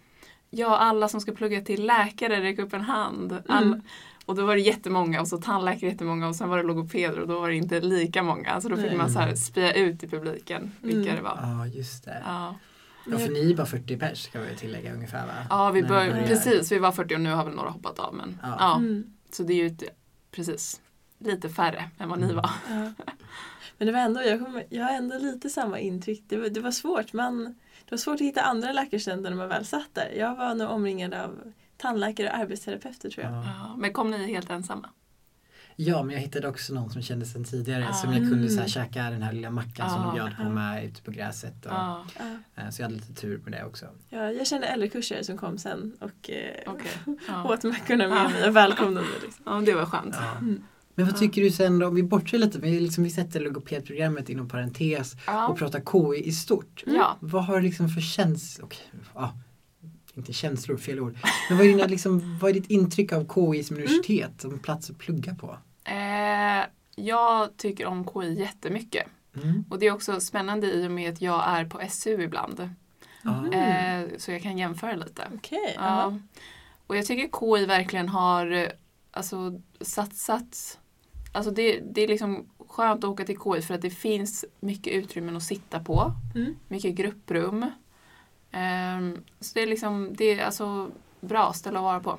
Ja, 0.53 0.77
alla 0.77 1.09
som 1.09 1.21
ska 1.21 1.33
plugga 1.33 1.61
till 1.61 1.87
läkare, 1.87 2.41
räck 2.43 2.59
upp 2.59 2.73
en 2.73 2.81
hand. 2.81 3.43
All, 3.49 3.65
Mm. 3.67 3.81
Och 4.27 4.37
då 4.37 4.47
var 4.47 4.55
det 4.55 4.61
jättemånga 4.61 5.21
och 5.21 5.29
så 5.29 5.39
tandläkare 5.39 5.91
jättemånga 5.91 6.29
och 6.29 6.37
sen 6.37 6.49
var 6.49 6.57
det 6.57 6.63
logopeder 6.63 7.21
och 7.21 7.29
då 7.29 7.41
var 7.41 7.49
det 7.49 7.55
inte 7.57 7.81
lika 7.81 8.23
många. 8.23 8.61
Så 8.61 8.69
då 8.69 8.77
fick 8.77 8.87
Nej. 8.87 8.97
man 8.97 9.11
så 9.11 9.19
här 9.19 9.35
spia 9.35 9.73
ut 9.75 10.03
i 10.05 10.09
publiken 10.09 10.73
vilka 10.81 11.11
Mm. 11.11 11.17
det 11.17 11.23
var. 11.23 11.39
Ja, 11.43 11.67
just 11.67 12.05
det. 12.05 12.23
Ja, 12.27 12.55
Ja, 13.07 13.19
för 13.19 13.29
ni 13.33 13.51
är 13.53 13.57
bara 13.57 13.67
40 13.67 13.97
pers 13.97 14.23
ska 14.23 14.41
vi 14.41 14.57
tillägga 14.57 14.95
ungefär 14.95 15.27
va? 15.27 15.33
ja 15.51 15.71
vi 15.71 15.83
bör, 15.83 15.89
börjar. 15.89 16.27
precis, 16.27 16.73
vi 16.73 16.79
var 16.79 16.93
40 16.93 17.15
och 17.15 17.21
nu 17.21 17.31
har 17.33 17.45
väl 17.45 17.55
några 17.55 17.71
hoppat 17.71 17.99
av. 17.99 18.15
Men, 18.15 18.39
Ja. 18.43 18.57
ja. 18.59 18.77
Mm. 18.77 19.05
Så 19.33 19.43
det 19.43 19.53
är 19.53 19.57
ju 19.57 19.67
ett, 19.67 19.83
precis 20.31 20.81
lite 21.19 21.49
färre 21.49 21.91
än 21.99 22.09
vad 22.09 22.19
ni 22.19 22.25
Mm. 22.25 22.37
var. 22.37 22.51
Ja. 22.69 22.93
Men 23.81 23.87
det 23.87 23.93
var 23.93 24.01
ändå, 24.01 24.23
jag, 24.23 24.45
kommer, 24.45 24.65
jag 24.71 24.85
har 24.85 24.93
ändå 24.93 25.19
lite 25.19 25.51
samma 25.51 25.79
intryck. 25.79 26.25
Det 26.29 26.37
var, 26.37 26.49
det 26.49 26.61
var 26.61 26.71
svårt. 26.71 27.13
Man, 27.13 27.45
det 27.85 27.91
var 27.91 27.99
svårt 27.99 28.15
att 28.15 28.21
hitta 28.21 28.41
andra 28.43 28.73
läkarstudenter 28.73 29.31
när 29.31 29.37
man 29.37 29.49
väl 29.49 29.65
satt 29.67 29.89
där. 29.95 30.09
Jag 30.19 30.37
var 30.37 30.55
nog 30.55 30.71
omringad 30.71 31.15
av 31.15 31.53
tandläkare 31.77 32.29
och 32.29 32.35
arbetsterapeuter 32.37 33.11
tror 33.11 33.25
jag. 33.27 33.35
Ja. 33.35 33.77
Men 33.79 33.93
kom 33.93 34.11
ni 34.11 34.27
helt 34.33 34.51
ensamma? 34.51 34.89
Ja, 35.77 36.03
men 36.03 36.15
jag 36.15 36.21
hittade 36.23 36.49
också 36.49 36.75
någon 36.75 36.91
som 36.91 37.03
kände 37.03 37.27
sedan 37.27 37.45
tidigare 37.45 37.89
Ah. 37.89 37.93
som 37.93 38.13
jag 38.13 38.29
kunde 38.29 38.49
så 38.49 38.55
här, 38.55 38.61
Mm. 38.61 38.69
käka 38.69 39.03
den 39.11 39.23
här 39.23 39.33
lilla 39.33 39.51
mackan 39.51 39.91
som 39.91 39.99
Ah, 40.03 40.07
de 40.07 40.15
bjöd 40.15 40.37
på 40.37 40.43
med 40.43 40.85
ute 40.85 41.03
på 41.03 41.11
gräset. 41.11 41.67
Och, 41.67 41.73
eh, 41.73 42.71
Så 42.71 42.83
jag 42.83 42.87
hade 42.87 42.95
lite 43.01 43.15
tur 43.15 43.41
med 43.45 43.53
det 43.53 43.65
också. 43.65 43.87
Ja, 44.09 44.31
jag 44.33 44.47
kände 44.47 44.67
äldrekursare 44.67 45.25
som 45.25 45.39
kom 45.39 45.59
sen 45.59 45.97
och 46.01 46.31
eh. 46.31 46.73
Ja. 47.29 47.45
åt 47.55 47.65
mackorna 47.65 48.09
med 48.09 48.31
mig 48.31 48.49
och 48.49 48.57
välkomnade 48.57 49.07
mig. 49.07 49.19
Liksom. 49.23 49.43
ja, 49.47 49.61
det 49.67 49.75
var 49.75 49.87
skönt. 49.87 50.17
Mm. 50.41 50.65
Men 50.95 51.07
vad 51.07 51.15
Ja. 51.15 51.19
tycker 51.19 51.43
du 51.43 51.51
sen 51.51 51.79
då, 51.79 51.87
om 51.87 51.95
vi 51.95 52.03
bortser 52.03 52.39
lite, 52.39 52.59
vi, 52.59 52.81
liksom, 52.81 53.05
vi 53.05 53.11
sätter 53.11 53.41
logopedprogrammet 53.41 54.29
inom 54.29 54.49
parentes 54.49 55.15
Ja. 55.27 55.49
och 55.49 55.59
pratar 55.59 55.81
KI 55.81 56.29
i 56.29 56.33
stort. 56.33 56.83
Ja. 56.87 57.17
Vad 57.21 57.45
har 57.45 57.57
du 57.57 57.63
liksom 57.63 57.89
för 57.89 58.01
känslor? 58.01 58.67
Okej, 58.67 58.87
ja, 59.15 59.35
inte 60.15 60.33
känslor, 60.33 60.77
fel 60.77 61.01
ord. 61.01 61.19
Men 61.49 61.59
vad 61.59 61.67
är, 61.67 61.71
dina, 61.71 61.87
liksom, 61.87 62.39
vad 62.39 62.51
är 62.51 62.55
ditt 62.55 62.71
intryck 62.71 63.13
av 63.13 63.25
KI 63.35 63.65
som 63.65 63.77
universitet, 63.77 64.41
som 64.41 64.59
plats 64.59 64.91
att 64.91 64.99
plugga 64.99 65.35
på? 65.35 65.57
Eh, 65.85 66.65
jag 66.97 67.57
tycker 67.57 67.87
om 67.87 68.05
KI 68.15 68.39
jättemycket. 68.41 69.07
Mm. 69.43 69.65
Och 69.71 69.79
det 69.79 69.87
är 69.87 69.93
också 69.95 70.21
spännande 70.21 70.67
i 70.73 70.87
och 70.87 70.91
med 70.91 71.13
att 71.13 71.21
jag 71.23 71.45
är 71.49 71.65
på 71.65 71.81
SU 71.91 72.23
ibland. 72.23 72.71
Mm. 73.25 73.53
Eh, 73.53 74.09
så 74.19 74.31
jag 74.31 74.43
kan 74.43 74.59
jämföra 74.59 74.95
lite. 74.97 75.23
Okej. 75.35 75.75
Ja. 75.77 76.19
Och 76.87 76.97
jag 76.97 77.07
tycker 77.07 77.39
KI 77.59 77.67
verkligen 77.67 78.09
har 78.09 78.51
eh, 78.53 78.67
alltså, 79.11 79.61
satsat 79.81 80.79
Alltså 81.33 81.51
det, 81.51 81.81
det 81.81 82.01
är 82.01 82.09
liksom 82.09 82.47
skönt 82.69 83.05
att 83.05 83.11
åka 83.11 83.25
till 83.25 83.39
KI 83.45 83.63
för 83.63 83.75
att 83.75 83.83
det 83.83 83.91
finns 83.91 84.45
mycket 84.61 84.93
utrymmen 84.93 85.37
att 85.37 85.43
sitta 85.43 85.81
på. 85.81 86.13
Mm. 86.35 86.57
Mycket 86.69 86.95
grupprum. 86.95 87.71
Ehm, 88.51 89.23
så 89.41 89.55
det 89.55 89.63
är 89.63 89.67
liksom, 89.67 90.11
det 90.17 90.25
är 90.25 90.45
alltså 90.45 90.91
bra 91.21 91.53
ställe 91.53 91.79
att 91.79 91.83
vara 91.85 92.01
på. 92.01 92.19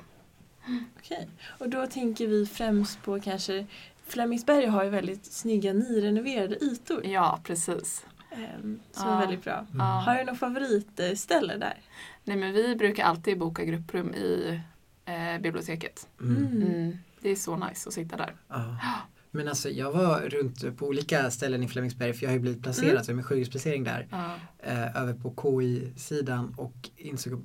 Okej. 0.98 1.28
Och 1.58 1.68
då 1.68 1.86
tänker 1.86 2.26
vi 2.26 2.46
främst 2.46 3.02
på 3.02 3.20
kanske 3.20 3.66
Flemingsberg 4.06 4.66
har 4.66 4.84
ju 4.84 4.90
väldigt 4.90 5.24
snygga 5.24 5.72
nyrenoverade 5.72 6.64
ytor 6.64 7.06
Ja, 7.06 7.40
precis. 7.44 8.06
ehm, 8.30 8.80
som 8.92 9.08
Ja. 9.08 9.14
är 9.14 9.20
väldigt 9.20 9.44
bra. 9.44 9.66
Mm. 9.74 9.80
Har 9.80 10.14
du 10.18 10.24
något 10.24 10.38
favoritställe 10.38 11.56
där? 11.56 11.80
Nej 12.24 12.36
men 12.36 12.52
vi 12.52 12.76
brukar 12.76 13.04
alltid 13.04 13.38
boka 13.38 13.64
grupprum 13.64 14.14
i 14.14 14.60
eh, 15.04 15.40
biblioteket. 15.40 16.08
Mm. 16.20 16.98
Mm. 17.24 17.28
Mm. 17.28 17.28
Det 17.28 17.30
är 17.30 17.36
så 17.36 17.56
nice 17.68 17.88
att 17.88 17.94
sitta 17.94 18.16
där. 18.16 18.34
Ja. 18.48 18.76
Men 19.34 19.48
alltså 19.48 19.68
jag 19.70 19.92
var 19.92 20.20
runt 20.20 20.76
på 20.78 20.86
olika 20.86 21.30
ställen 21.30 21.62
i 21.62 21.68
Flemingsberg 21.68 22.12
för 22.12 22.22
jag 22.24 22.30
har 22.30 22.34
ju 22.34 22.40
blivit 22.40 22.62
placerad 22.62 22.90
Mm. 22.90 23.04
som 23.04 23.18
en 23.18 23.24
sjukhusplacering 23.24 23.84
där. 23.84 24.08
Ja. 24.10 24.34
Eh, 24.58 25.02
över 25.02 25.14
på 25.14 25.34
KI-sidan 25.42 26.54
och 26.56 26.90
insåg 26.96 27.32
att 27.32 27.40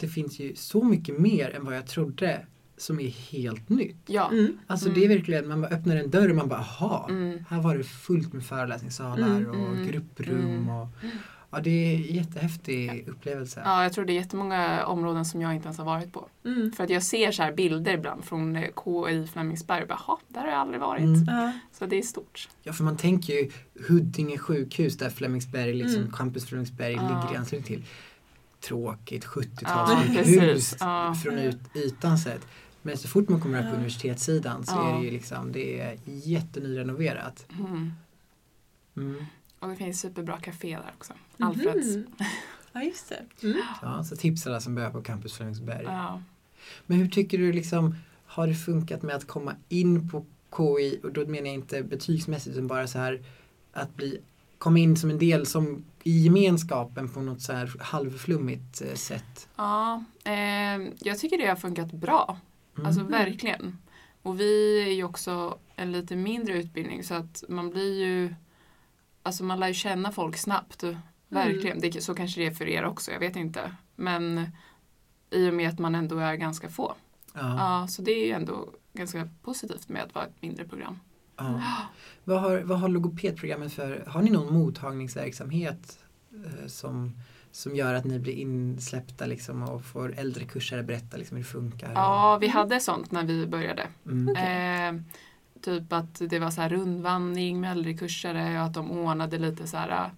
det 0.00 0.08
finns 0.08 0.38
ju 0.38 0.54
så 0.54 0.84
mycket 0.84 1.18
mer 1.18 1.50
än 1.50 1.64
vad 1.64 1.76
jag 1.76 1.86
trodde 1.86 2.46
som 2.76 3.00
är 3.00 3.08
helt 3.08 3.68
nytt. 3.68 3.96
Ja. 4.06 4.30
Mm. 4.32 4.58
Alltså 4.66 4.86
Mm. 4.88 5.00
det 5.00 5.04
är 5.06 5.08
verkligen, 5.08 5.48
man 5.48 5.60
bara 5.60 5.70
öppnar 5.70 5.96
en 5.96 6.10
dörr 6.10 6.30
och 6.30 6.36
man 6.36 6.48
bara 6.48 6.58
aha, 6.60 7.06
Mm. 7.10 7.44
här 7.48 7.60
var 7.60 7.76
det 7.76 7.84
fullt 7.84 8.32
med 8.32 8.44
föreläsningssalar 8.44 9.28
Mm, 9.36 9.50
och 9.50 9.56
mm, 9.76 9.86
grupprum 9.86 10.40
mm. 10.40 10.68
och 10.68 10.88
ja 11.56 11.62
det 11.62 11.70
är 11.70 11.96
en 11.96 12.14
jättehäftig 12.14 13.08
upplevelse. 13.08 13.62
ja, 13.64 13.82
jag 13.82 13.92
tror 13.92 14.04
det 14.04 14.12
är 14.12 14.14
jättemånga 14.14 14.86
områden 14.86 15.24
som 15.24 15.40
jag 15.42 15.54
inte 15.54 15.66
ens 15.66 15.78
har 15.78 15.84
varit 15.84 16.12
på. 16.12 16.28
Mm. 16.44 16.72
För 16.72 16.84
att 16.84 16.90
jag 16.90 17.02
ser 17.02 17.32
så 17.32 17.42
här 17.42 17.52
bilder 17.52 17.94
ibland 17.94 18.24
från 18.24 18.56
eh, 18.56 18.62
KI 18.84 19.26
Flemingsberg 19.32 19.82
och 19.82 19.88
bara, 19.88 19.94
"Ha, 20.06 20.20
där 20.28 20.40
har 20.40 20.48
jag 20.48 20.58
aldrig 20.58 20.80
varit. 20.80 21.02
Mm. 21.02 21.24
Ja. 21.26 21.52
Så 21.72 21.86
det 21.86 21.96
är 21.98 22.02
stort. 22.02 22.48
Ja 22.62 22.72
för 22.72 22.84
man 22.84 22.96
tänker 22.96 23.32
ju 23.32 23.50
Huddinge 23.88 24.38
sjukhus 24.38 24.96
där 24.98 25.10
Flemingsberg, 25.10 25.72
liksom 25.74 26.00
Mm. 26.00 26.12
campus 26.12 26.44
Flemingsberg 26.44 26.92
Ja. 26.92 27.02
ligger 27.02 27.34
i 27.34 27.36
anslutning 27.36 27.66
till. 27.78 27.86
Tråkigt 28.60 29.24
Ja, 29.24 29.30
70-talssjukhus 29.40 30.38
precis. 30.40 30.76
Ja. 30.80 31.14
från 31.24 31.38
ut, 31.38 31.58
ytan 31.74 32.18
sett. 32.18 32.46
Men 32.82 32.96
så 32.96 33.08
fort 33.08 33.28
man 33.28 33.40
kommer 33.40 33.58
upp 33.58 33.64
på 33.64 33.70
Ja. 33.70 33.74
universitetssidan 33.74 34.66
så 34.66 34.72
Ja. 34.74 34.90
är 34.90 34.98
det 34.98 35.04
ju 35.04 35.10
liksom, 35.10 35.52
det 35.52 35.80
är 35.80 35.96
jättenyrenoverat. 36.04 37.46
Mm. 37.58 37.92
Mm. 39.60 39.70
Och 39.70 39.78
det 39.78 39.84
finns 39.84 40.00
superbra 40.00 40.40
café 40.40 40.76
där 40.76 40.92
också. 40.96 41.12
Mhm. 41.36 41.48
Alfreds. 41.48 41.96
Ja, 42.72 42.82
just 42.82 43.08
det. 43.08 43.46
Mm. 43.46 43.62
Ja, 43.82 44.04
så 44.04 44.16
tips 44.16 44.46
alla 44.46 44.60
som 44.60 44.74
börjar 44.74 44.90
på 44.90 45.02
campus 45.02 45.32
Flemingsberg. 45.36 45.84
Ja. 45.84 46.22
Men 46.86 46.98
hur 46.98 47.08
tycker 47.08 47.38
du 47.38 47.52
liksom, 47.52 47.94
har 48.26 48.46
det 48.46 48.54
funkat 48.54 49.02
med 49.02 49.16
att 49.16 49.26
komma 49.26 49.54
in 49.68 50.10
på 50.10 50.24
KI 50.56 51.00
och 51.02 51.12
då 51.12 51.20
menar 51.20 51.46
jag 51.46 51.54
inte 51.54 51.82
betygsmässigt 51.82 52.56
utan 52.56 52.66
bara 52.66 52.86
så 52.86 52.98
här 52.98 53.22
att 53.72 53.96
bli, 53.96 54.20
komma 54.58 54.78
in 54.78 54.96
som 54.96 55.10
en 55.10 55.18
del 55.18 55.46
som 55.46 55.84
i 56.02 56.18
gemenskapen 56.24 57.08
på 57.08 57.20
något 57.20 57.40
så 57.40 57.52
här 57.52 57.72
halvflummigt 57.80 58.82
eh, 58.82 58.94
sätt. 58.94 59.48
Ja, 59.56 60.04
eh, 60.24 60.92
jag 60.98 61.18
tycker 61.18 61.38
det 61.38 61.46
har 61.46 61.56
funkat 61.56 61.92
bra. 61.92 62.38
Mm. 62.74 62.86
Alltså 62.86 63.04
verkligen. 63.04 63.78
Och 64.22 64.40
vi 64.40 64.82
är 64.82 64.92
ju 64.92 65.04
också 65.04 65.58
en 65.76 65.92
lite 65.92 66.16
mindre 66.16 66.58
utbildning 66.58 67.04
så 67.04 67.14
att 67.14 67.44
man 67.48 67.70
blir 67.70 68.04
ju 68.06 68.34
Alltså 69.26 69.44
man 69.44 69.60
lär 69.60 69.68
ju 69.68 69.74
känna 69.74 70.12
folk 70.12 70.36
snabbt. 70.36 70.84
Verkligen. 71.28 71.80
Det, 71.80 72.02
så 72.02 72.14
kanske 72.14 72.40
det 72.40 72.46
är 72.46 72.50
för 72.50 72.68
er 72.68 72.84
också, 72.84 73.10
jag 73.10 73.20
vet 73.20 73.36
inte. 73.36 73.72
Men 73.96 74.50
i 75.30 75.50
och 75.50 75.54
med 75.54 75.68
att 75.68 75.78
man 75.78 75.94
ändå 75.94 76.18
är 76.18 76.34
ganska 76.34 76.68
få. 76.68 76.94
ja, 77.34 77.56
Ja, 77.80 77.86
så 77.88 78.02
det 78.02 78.10
är 78.10 78.26
ju 78.26 78.32
ändå 78.32 78.68
ganska 78.92 79.28
positivt 79.42 79.88
med 79.88 80.02
att 80.02 80.14
vara 80.14 80.24
ett 80.24 80.42
mindre 80.42 80.64
program. 80.68 80.98
ja. 81.36 81.60
Vad, 82.24 82.40
har, 82.40 82.58
vad 82.58 82.80
har 82.80 82.88
logopedprogrammet 82.88 83.72
för, 83.72 84.04
har 84.06 84.22
ni 84.22 84.30
någon 84.30 84.54
mottagningsverksamhet 84.54 85.98
eh, 86.44 86.66
som, 86.66 87.12
som 87.50 87.76
gör 87.76 87.94
att 87.94 88.04
ni 88.04 88.18
blir 88.18 88.32
insläppta 88.32 89.26
liksom, 89.26 89.62
och 89.62 89.84
får 89.84 90.14
äldre 90.18 90.44
kursare 90.44 90.82
berätta 90.82 91.16
liksom, 91.16 91.36
hur 91.36 91.44
det 91.44 91.50
funkar? 91.50 91.92
Ja, 91.94 92.38
vi 92.40 92.48
hade 92.48 92.80
sånt 92.80 93.10
när 93.10 93.24
vi 93.24 93.46
började. 93.46 93.86
Mm. 94.06 94.36
Eh, 94.36 95.02
typ 95.62 95.92
att 95.92 96.14
det 96.30 96.38
var 96.38 96.50
så 96.50 96.60
här 96.60 96.68
rundvandring 96.68 97.60
med 97.60 97.72
äldrekursare 97.72 98.58
och 98.60 98.66
att 98.66 98.74
de 98.74 98.90
ordnade 98.90 99.38
lite 99.38 99.66
så 99.66 99.76
här, 99.76 100.10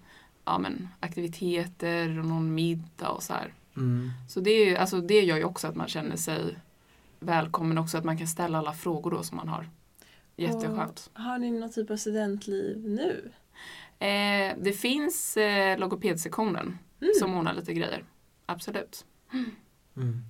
ja, 0.44 0.58
men, 0.58 0.88
aktiviteter 1.00 2.18
och 2.18 2.24
någon 2.26 2.54
middag 2.54 3.08
och 3.08 3.22
så 3.22 3.32
här. 3.32 3.54
Mm. 3.76 4.10
Så 4.28 4.40
det, 4.40 4.50
är 4.50 4.66
ju- 4.66 4.76
alltså, 4.76 5.00
det 5.00 5.20
gör 5.24 5.36
ju 5.36 5.44
också 5.44 5.66
att 5.66 5.76
man 5.76 5.88
känner 5.88 6.16
sig 6.16 6.56
välkommen 7.20 7.78
också 7.78 7.98
att 7.98 8.04
man 8.04 8.18
kan 8.18 8.26
ställa 8.26 8.58
alla 8.58 8.72
frågor 8.72 9.10
då 9.10 9.22
som 9.22 9.36
man 9.36 9.48
har. 9.48 9.68
Jätteskönt. 10.36 11.10
Och 11.14 11.20
har 11.20 11.38
ni 11.38 11.50
någon 11.50 11.72
typ 11.72 11.90
av 11.90 11.96
studentliv 11.96 12.78
nu? 12.88 13.30
Eh, 13.98 14.56
det 14.60 14.72
finns 14.72 15.36
eh, 15.36 15.78
logopedsektionen 15.78 16.78
Mm. 17.00 17.12
som 17.18 17.34
ordnar 17.34 17.54
lite 17.54 17.74
grejer. 17.74 18.04
Absolut. 18.46 19.04
Mm. 19.96 20.22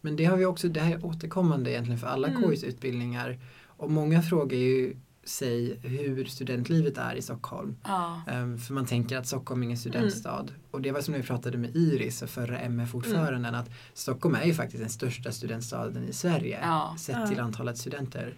Men 0.00 0.16
det 0.16 0.24
har 0.24 0.36
vi 0.36 0.44
också, 0.44 0.68
det 0.68 0.80
här 0.80 0.94
är 0.94 1.06
återkommande 1.06 1.70
egentligen 1.70 1.98
för 2.00 2.06
alla 2.06 2.28
Mm. 2.28 2.42
KIs 2.50 2.64
utbildningar. 2.64 3.38
Och 3.82 3.90
många 3.90 4.22
frågar 4.22 4.56
ju 4.58 4.96
sig 5.24 5.78
hur 5.82 6.24
studentlivet 6.24 6.98
är 6.98 7.14
i 7.14 7.22
Stockholm. 7.22 7.76
Ja. 7.84 8.22
Ehm, 8.28 8.58
för 8.58 8.74
man 8.74 8.86
tänker 8.86 9.16
att 9.18 9.26
Stockholm 9.26 9.62
är 9.62 9.66
ingen 9.66 9.78
studentstad. 9.78 10.46
Och 10.70 10.80
det 10.82 10.92
var 10.92 11.00
som 11.00 11.14
vi 11.14 11.22
pratade 11.22 11.58
med 11.58 11.76
Iris, 11.76 12.22
förra 12.26 12.58
MF-ordföranden, 12.60 13.54
att 13.54 13.70
Stockholm 13.94 14.34
är 14.34 14.44
ju 14.44 14.54
faktiskt 14.54 14.80
den 14.80 14.90
största 14.90 15.32
studentstaden 15.32 16.08
i 16.08 16.12
Sverige. 16.12 16.58
Ja. 16.62 16.96
Sett 16.98 17.16
Ja. 17.20 17.26
till 17.26 17.40
antalet 17.40 17.78
studenter. 17.78 18.34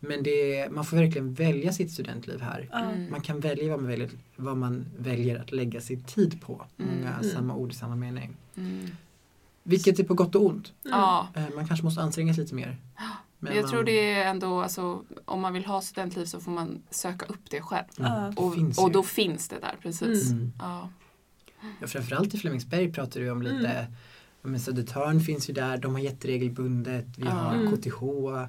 Men 0.00 0.22
det, 0.22 0.68
man 0.70 0.84
får 0.84 0.96
verkligen 0.96 1.34
välja 1.34 1.72
sitt 1.72 1.90
studentliv 1.90 2.40
här. 2.40 2.68
Mm. 2.72 3.10
Man 3.10 3.20
kan 3.20 3.40
välja 3.40 3.70
vad 3.70 3.80
man 3.80 3.88
väljer, 3.90 4.10
vad 4.36 4.56
man 4.56 4.86
väljer 4.98 5.40
att 5.40 5.52
lägga 5.52 5.80
sin 5.80 6.04
tid 6.04 6.40
på. 6.40 6.66
Mm. 6.78 6.94
Många 6.94 7.10
Mm. 7.14 7.30
samma 7.30 7.54
ord, 7.54 7.72
samma 7.74 7.96
mening. 7.96 8.36
Mm. 8.56 8.86
Vilket 9.62 9.98
är 9.98 10.04
på 10.04 10.14
gott 10.14 10.34
och 10.34 10.46
ont. 10.46 10.72
Mm. 10.84 10.98
Ja. 10.98 11.28
Eh, 11.34 11.44
Man 11.54 11.68
kanske 11.68 11.84
måste 11.84 12.00
anstränga 12.02 12.34
sig 12.34 12.42
lite 12.44 12.54
mer. 12.54 12.76
Men 13.38 13.54
jag 13.54 13.62
man- 13.62 13.70
tror 13.70 13.84
det 13.84 14.12
är 14.14 14.30
ändå, 14.30 14.62
alltså, 14.62 15.04
om 15.24 15.40
man 15.40 15.52
vill 15.52 15.64
ha 15.66 15.80
studentliv 15.80 16.24
så 16.24 16.40
får 16.40 16.50
man 16.50 16.82
söka 16.90 17.26
upp 17.26 17.50
det 17.50 17.60
själv. 17.60 17.84
Mm, 17.98 18.12
Ja. 18.12 18.32
det 18.36 18.40
Och, 18.78 18.84
och 18.84 18.90
då 18.92 19.02
finns 19.02 19.48
det 19.48 19.58
där, 19.60 19.76
precis. 19.82 20.30
Mm. 20.30 20.52
Ja. 20.58 20.88
Ja, 21.80 21.86
framförallt 21.86 22.34
i 22.34 22.38
Flemingsberg 22.38 22.92
pratar 22.92 23.20
du 23.20 23.30
om 23.30 23.42
lite 23.42 23.68
Mm. 23.70 23.92
men 24.42 24.60
Södertörn 24.60 25.20
finns 25.20 25.50
ju 25.50 25.54
där, 25.54 25.76
de 25.76 25.92
har 25.92 26.00
jätteregelbundet. 26.00 27.06
Vi 27.16 27.24
Ja. 27.24 27.30
har 27.30 27.54
Mm. 27.54 27.76
KTH. 27.76 28.00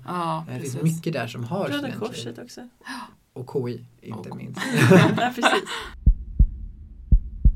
Ja, 0.06 0.46
Eh, 0.50 0.54
Det 0.56 0.62
finns 0.62 0.82
mycket 0.82 1.14
där 1.14 1.28
som 1.28 1.44
har 1.44 1.60
Röda 1.68 1.74
studentliv. 1.78 2.00
Korset 2.08 2.40
också. 2.40 2.70
Och 3.34 3.50
KI 3.54 3.86
inte 4.02 4.30
Och- 4.30 4.38
minst. 4.38 4.62
ja, 5.18 5.32
precis. 5.36 5.64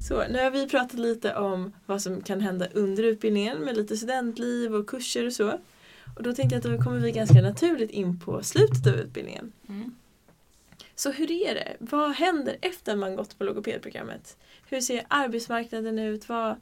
Så, 0.07 0.23
nu 0.29 0.43
har 0.43 0.51
vi 0.51 0.67
pratat 0.69 0.99
lite 0.99 1.35
om 1.35 1.71
vad 1.85 2.01
som 2.01 2.21
kan 2.21 2.41
hända 2.41 2.67
under 2.73 3.03
utbildningen 3.03 3.57
med 3.59 3.77
lite 3.77 3.97
studentliv 3.97 4.75
och 4.75 4.87
kurser 4.89 5.25
och 5.27 5.33
så. 5.33 5.59
Och 6.15 6.23
då 6.23 6.33
tänkte 6.33 6.55
jag 6.55 6.65
att 6.65 6.77
då 6.77 6.83
kommer 6.83 6.99
vi 6.99 7.11
ganska 7.11 7.41
naturligt 7.41 7.91
in 7.91 8.19
på 8.19 8.43
slutet 8.43 8.87
av 8.87 8.93
utbildningen. 8.93 9.51
Mm. 9.69 9.95
Så 10.95 11.11
hur 11.11 11.31
är 11.31 11.55
det? 11.55 11.75
Vad 11.79 12.11
händer 12.11 12.57
efter 12.61 12.95
man 12.95 13.15
gått 13.15 13.37
på 13.37 13.43
logopedprogrammet? 13.43 14.37
Hur 14.69 14.81
ser 14.81 15.05
arbetsmarknaden 15.07 15.99
ut? 15.99 16.29
Vad, 16.29 16.55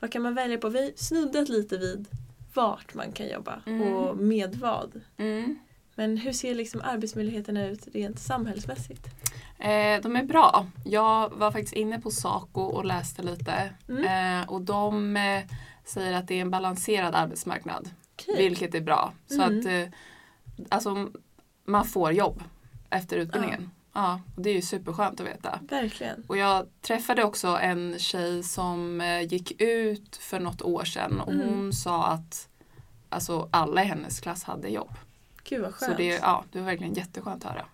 vad 0.00 0.12
kan 0.12 0.22
man 0.22 0.34
välja 0.34 0.58
på? 0.58 0.68
Vi 0.68 0.92
snuddat 0.96 1.48
lite 1.48 1.78
vid 1.78 2.06
vart 2.54 2.94
man 2.94 3.12
kan 3.12 3.28
jobba 3.28 3.62
Mm. 3.66 3.82
och 3.94 4.16
med 4.16 4.54
vad. 4.54 5.00
Mm. 5.16 5.58
Men 5.94 6.16
hur 6.16 6.32
ser 6.32 6.54
liksom 6.54 6.80
arbetsmöjligheterna 6.84 7.66
ut 7.66 7.88
rent 7.92 8.18
samhällsmässigt? 8.18 9.06
Eh, 9.58 10.02
de 10.02 10.16
är 10.16 10.24
bra. 10.24 10.66
Jag 10.84 11.30
var 11.30 11.50
faktiskt 11.50 11.72
inne 11.74 12.00
på 12.00 12.10
Saco 12.10 12.60
och 12.60 12.84
läste 12.84 13.22
lite. 13.22 13.70
Mm. 13.88 14.40
Eh, 14.40 14.48
och 14.48 14.60
de 14.60 15.16
eh, 15.16 15.42
säger 15.84 16.12
att 16.18 16.28
det 16.28 16.34
är 16.34 16.40
en 16.40 16.50
balanserad 16.50 17.14
arbetsmarknad. 17.14 17.90
Okej. 18.18 18.48
Vilket 18.48 18.74
är 18.74 18.80
bra. 18.80 19.12
Så 19.26 19.42
Mm. 19.42 19.58
att 19.58 19.66
eh, 19.66 19.88
alltså, 20.68 21.10
man 21.64 21.84
får 21.84 22.12
jobb 22.12 22.42
efter 22.90 23.16
utbildningen. 23.16 23.70
Ja. 23.92 24.20
och 24.36 24.42
det 24.42 24.50
är 24.50 24.54
ju 24.54 24.62
superskönt 24.62 25.20
att 25.20 25.26
veta. 25.26 25.58
Verkligen. 25.70 26.24
Och 26.26 26.36
jag 26.36 26.66
träffade 26.80 27.24
också 27.24 27.48
en 27.48 27.98
tjej 27.98 28.42
som 28.42 29.00
eh, 29.00 29.22
gick 29.22 29.60
ut 29.60 30.16
för 30.16 30.40
något 30.40 30.62
år 30.62 30.84
sedan 30.84 31.20
och 31.20 31.32
Mm. 31.32 31.48
hon 31.48 31.72
sa 31.72 32.06
att 32.06 32.48
alltså, 33.08 33.48
alla 33.52 33.82
i 33.82 33.86
hennes 33.86 34.20
klass 34.20 34.42
hade 34.44 34.68
jobb. 34.68 34.90
Gud 35.44 35.62
vad 35.62 35.74
skönt. 35.74 35.92
Så 35.92 35.96
det, 35.98 36.04
ja, 36.06 36.44
det 36.52 36.58
var 36.58 36.66
verkligen 36.66 36.94
jätteskönt 36.94 37.44
att 37.44 37.52
höra. 37.52 37.64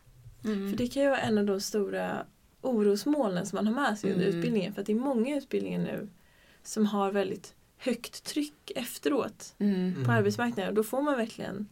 Mm. 0.45 0.71
För 0.71 0.77
det 0.79 0.87
kan 0.89 1.03
ju 1.03 1.09
vara 1.09 1.21
en 1.21 1.39
av 1.39 1.45
de 1.45 1.61
stora 1.61 2.27
orosmolnen 2.61 3.47
som 3.47 3.57
man 3.57 3.67
har 3.67 3.75
med 3.83 3.99
sig 3.99 4.13
under 4.13 4.25
Mm. 4.27 4.39
utbildningen. 4.39 4.75
För 4.75 4.81
att 4.81 4.87
det 4.87 4.93
är 4.93 4.97
många 4.97 5.37
utbildningar 5.37 5.79
nu 5.79 6.09
som 6.63 6.87
har 6.87 7.13
väldigt 7.13 7.55
högt 7.85 8.25
tryck 8.25 8.71
efteråt 8.77 9.55
Mm. 9.59 9.95
på 9.95 10.01
Mm. 10.01 10.11
arbetsmarknaden. 10.11 10.69
Och 10.69 10.75
då 10.75 10.83
får 10.83 11.03
man 11.03 11.17
verkligen 11.17 11.69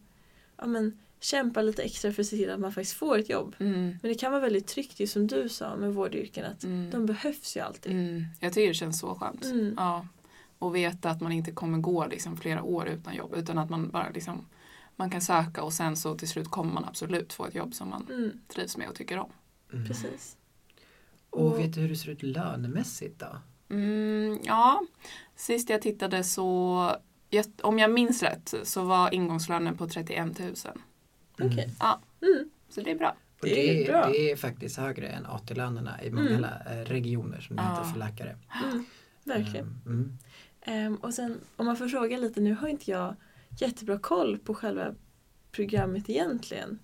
ja, 0.56 0.66
men, 0.66 0.98
kämpa 1.20 1.62
lite 1.62 1.82
extra 1.82 2.12
för 2.12 2.22
att 2.22 2.26
se 2.26 2.36
till 2.36 2.50
att 2.50 2.60
man 2.60 2.72
faktiskt 2.72 2.92
får 2.96 3.18
ett 3.18 3.28
jobb. 3.30 3.54
Mm. 3.58 3.82
Men 4.02 4.12
det 4.12 4.14
kan 4.14 4.32
vara 4.32 4.42
väldigt 4.42 4.66
tryggt, 4.66 5.00
just 5.00 5.12
som 5.12 5.26
du 5.26 5.48
sa 5.48 5.76
med 5.76 5.94
vårdyrken, 5.94 6.44
att 6.44 6.64
Mm. 6.64 6.90
de 6.90 7.06
behövs 7.06 7.56
ju 7.56 7.60
alltid. 7.60 7.92
Mm. 7.92 8.24
Jag 8.40 8.52
tycker 8.52 8.68
det 8.68 8.74
känns 8.74 8.98
så 8.98 9.14
skönt. 9.14 9.44
Mm. 9.44 9.74
Ja. 9.76 10.06
och 10.58 10.74
veta 10.76 11.10
att 11.10 11.20
man 11.20 11.32
inte 11.32 11.52
kommer 11.52 11.78
gå 11.78 12.06
liksom 12.06 12.36
flera 12.36 12.62
år 12.62 12.88
utan 12.88 13.14
jobb 13.14 13.34
utan 13.36 13.58
att 13.58 13.70
man 13.70 13.90
bara 13.90 14.10
liksom 14.10 14.46
man 14.96 15.10
kan 15.10 15.20
söka 15.20 15.62
och 15.62 15.72
sen 15.72 15.96
så 15.96 16.14
till 16.14 16.28
slut 16.28 16.48
kommer 16.50 16.72
man 16.72 16.84
absolut 16.84 17.32
få 17.32 17.46
ett 17.46 17.54
jobb 17.54 17.74
som 17.74 17.88
man 17.90 18.06
Mm, 18.10 18.30
trivs 18.48 18.76
med 18.76 18.88
och 18.88 18.94
tycker 18.94 19.18
om. 19.18 19.30
Mm. 19.72 19.86
precis. 19.86 20.36
Och 21.30 21.58
vet 21.58 21.74
du 21.74 21.80
hur 21.80 21.88
det 21.88 21.96
ser 21.96 22.08
ut 22.10 22.22
lönemässigt 22.22 23.18
då? 23.20 23.38
Mm, 23.72 24.38
ja, 24.44 24.82
sist 25.36 25.70
jag 25.70 25.82
tittade 25.82 26.24
så, 26.24 26.90
om 27.62 27.78
jag 27.78 27.90
minns 27.90 28.22
rätt, 28.22 28.54
så 28.62 28.84
var 28.84 29.14
ingångslönen 29.14 29.76
på 29.76 29.88
31 29.88 30.38
000. 30.38 30.54
Okej. 31.40 31.70
Ja, 31.80 32.00
Mm. 32.22 32.50
så 32.68 32.80
det 32.80 32.90
är 32.90 32.94
bra. 32.98 33.16
Och 33.40 33.46
Det 33.48 33.70
är 33.70 33.78
det, 33.86 33.92
bra. 33.92 34.06
det 34.08 34.30
är 34.30 34.36
faktiskt 34.36 34.76
högre 34.76 35.08
än 35.08 35.26
AT-lönerna 35.26 36.02
i 36.02 36.10
många 36.10 36.28
Mm. 36.30 36.44
eh, 36.44 36.84
regioner 36.84 37.40
som 37.40 37.56
det 37.56 37.62
Ja. 37.62 37.68
heter 37.70 37.84
för 37.92 37.98
läkare. 37.98 38.36
Mm, 38.64 38.84
verkligen. 39.24 39.80
Mm. 39.86 40.18
Ehm, 40.60 40.96
och 40.96 41.14
sen 41.14 41.40
om 41.56 41.66
man 41.66 41.76
får 41.76 41.88
fråga 41.88 42.18
lite, 42.18 42.40
nu 42.40 42.54
har 42.54 42.68
inte 42.68 42.90
jag 42.90 43.14
jättebra 43.60 43.98
koll 43.98 44.38
på 44.38 44.54
själva 44.54 44.94
programmet 45.52 46.10
egentligen. 46.10 46.78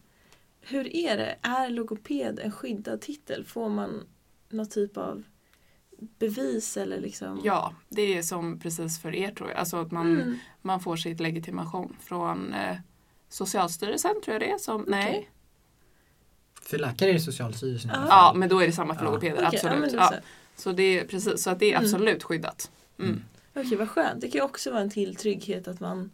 Hur 0.60 0.96
är 0.96 1.16
det? 1.16 1.36
Är 1.42 1.70
logoped 1.70 2.38
en 2.38 2.52
skyddad 2.52 3.00
titel? 3.00 3.44
Får 3.44 3.68
man 3.68 4.06
någon 4.48 4.68
typ 4.68 4.96
av 4.96 5.22
bevis 6.18 6.76
eller 6.76 7.00
liksom? 7.00 7.40
Ja, 7.44 7.72
det 7.88 8.02
är 8.18 8.22
som 8.22 8.58
precis 8.58 9.00
för 9.02 9.14
er 9.14 9.30
tror 9.30 9.48
jag. 9.50 9.58
Alltså 9.58 9.76
att 9.76 9.90
man, 9.92 10.06
Mm. 10.20 10.38
man 10.62 10.80
får 10.80 10.96
sitt 10.96 11.20
legitimation 11.20 11.96
från 12.00 12.54
eh, 12.54 12.76
Socialstyrelsen 13.28 14.14
tror 14.24 14.34
jag 14.34 14.40
det 14.40 14.50
är. 14.50 14.58
Som, 14.58 14.84
nej. 14.88 15.30
För 16.62 16.78
läkare 16.78 17.10
är 17.10 17.14
det 17.14 17.20
Socialstyrelsen. 17.20 17.90
Ah. 17.90 18.06
Ja, 18.08 18.32
men 18.36 18.48
då 18.48 18.60
är 18.62 18.66
det 18.66 18.72
samma 18.72 18.94
för 18.94 19.04
Ja. 19.04 19.10
logopeder. 19.10 19.42
Ja, 19.42 19.50
men 19.62 19.82
absolut. 19.82 19.92
Ja, 19.92 20.08
så. 20.56 20.62
så, 20.62 20.72
det 20.72 20.82
är, 20.98 21.04
precis, 21.04 21.42
så 21.42 21.50
att 21.50 21.58
det 21.58 21.66
är 21.72 21.76
Mm. 21.78 21.84
absolut 21.84 22.22
skyddat. 22.24 22.70
Mm. 22.98 23.10
Mm. 23.10 23.22
Okej, 23.66 23.76
vad 23.78 23.88
skönt. 23.88 24.20
Det 24.20 24.28
kan 24.28 24.38
ju 24.38 24.44
också 24.44 24.70
vara 24.70 24.80
en 24.82 24.90
till 24.90 25.16
trygghet 25.16 25.68
att 25.68 25.80
man 25.80 26.10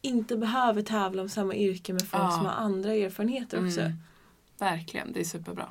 inte 0.00 0.36
behöver 0.36 0.82
tävla 0.82 1.22
om 1.22 1.28
samma 1.28 1.54
yrke 1.54 1.92
med 1.92 2.08
folk 2.08 2.22
Ja. 2.22 2.30
som 2.30 2.46
har 2.46 2.52
andra 2.52 2.92
erfarenheter 2.94 3.66
också. 3.66 3.80
Mm. 3.80 3.92
Verkligen, 4.58 5.12
det 5.12 5.20
är 5.20 5.24
superbra. 5.24 5.68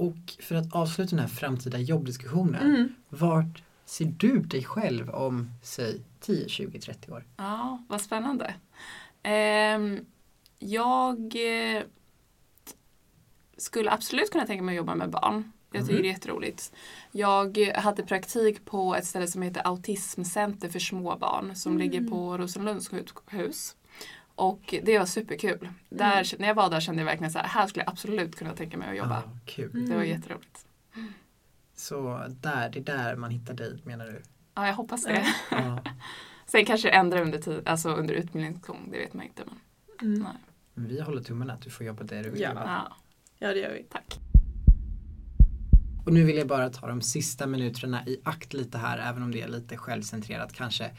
Mm. 0.00 0.08
Och 0.12 0.42
för 0.44 0.54
att 0.54 0.74
avsluta 0.74 1.10
den 1.10 1.18
här 1.18 1.28
framtida 1.28 1.78
jobbdiskussionen. 1.78 2.62
Mm. 2.74 2.88
Vart 3.08 3.62
ser 3.84 4.04
du 4.04 4.40
dig 4.42 4.64
själv 4.64 5.10
om, 5.10 5.50
säg 5.62 6.00
10, 6.20 6.48
20, 6.48 6.80
30 6.80 7.12
år? 7.12 7.24
Ja, 7.36 7.84
vad 7.88 8.00
spännande. 8.00 8.54
Ehm, 9.22 9.98
jag 10.58 11.18
eh, 11.76 11.82
skulle 13.56 13.90
absolut 13.90 14.30
kunna 14.30 14.46
tänka 14.46 14.62
mig 14.64 14.72
att 14.72 14.76
jobba 14.76 14.94
med 14.94 15.10
barn. 15.10 15.52
Jag 15.72 15.82
tycker 15.82 15.94
Mhm. 15.94 16.02
det 16.02 16.08
är 16.08 16.12
jätteroligt. 16.12 16.72
Jag 17.12 17.58
hade 17.74 18.02
praktik 18.02 18.64
på 18.64 18.94
ett 18.96 19.06
ställe 19.06 19.26
som 19.26 19.42
heter 19.42 19.66
Autismcenter 19.66 20.68
för 20.68 20.78
små 20.78 21.16
barn 21.16 21.54
som 21.56 21.72
Mm. 21.72 21.82
ligger 21.82 22.08
på 22.10 22.38
Rosenlunds 22.38 22.88
sjukhus. 22.88 23.76
Och 24.40 24.74
det 24.82 24.98
var 24.98 25.06
superkul. 25.06 25.68
Där, 25.88 26.38
När 26.38 26.48
jag 26.48 26.54
var 26.54 26.70
där 26.70 26.80
kände 26.80 27.00
jag 27.02 27.06
verkligen 27.06 27.30
så 27.32 27.38
här, 27.38 27.46
här 27.46 27.66
skulle 27.66 27.84
jag 27.84 27.90
absolut 27.92 28.36
kunna 28.36 28.52
tänka 28.56 28.76
mig 28.76 28.88
att 28.90 28.96
jobba. 28.96 29.22
Ja, 29.26 29.32
kul. 29.44 29.70
Mm. 29.74 29.88
Det 29.88 29.96
var 29.96 30.02
jätteroligt. 30.02 30.66
Så 31.76 32.26
där, 32.28 32.68
det 32.70 32.78
är 32.78 32.82
där 32.84 33.16
man 33.16 33.30
hittar 33.30 33.54
dig 33.54 33.80
menar 33.84 34.06
du? 34.06 34.22
Ja, 34.54 34.66
jag 34.66 34.74
hoppas 34.74 35.04
det. 35.04 35.26
Ja. 35.50 35.82
Sen 36.46 36.64
kanske 36.64 36.88
det 36.88 36.92
ändrar 36.94 37.20
under, 37.22 37.38
tid, 37.38 37.62
alltså 37.68 37.88
under 37.94 38.14
utbildningens 38.14 38.66
gång, 38.66 38.88
det 38.92 38.98
vet 38.98 39.14
man 39.14 39.24
inte. 39.26 39.42
Men, 39.46 39.56
Mm. 40.08 40.22
nej. 40.22 40.32
Vi 40.74 41.00
håller 41.00 41.22
tummarna 41.22 41.52
att 41.52 41.62
du 41.62 41.70
får 41.70 41.86
jobba 41.86 42.04
där 42.04 42.22
du 42.22 42.30
vill. 42.30 42.40
Ja, 42.40 42.96
Ja, 43.38 43.48
det 43.52 43.58
gör 43.60 43.72
vi. 43.72 43.82
tack. 43.82 44.18
Och 46.06 46.12
nu 46.12 46.24
vill 46.24 46.36
jag 46.36 46.46
bara 46.46 46.68
ta 46.70 46.86
de 46.86 47.00
sista 47.02 47.46
minuterna 47.46 48.06
i 48.06 48.20
akt 48.24 48.52
lite 48.52 48.78
här, 48.78 48.98
även 49.10 49.22
om 49.22 49.30
det 49.30 49.42
är 49.42 49.48
lite 49.48 49.76
självcentrerat 49.76 50.52
kanske. 50.52 50.90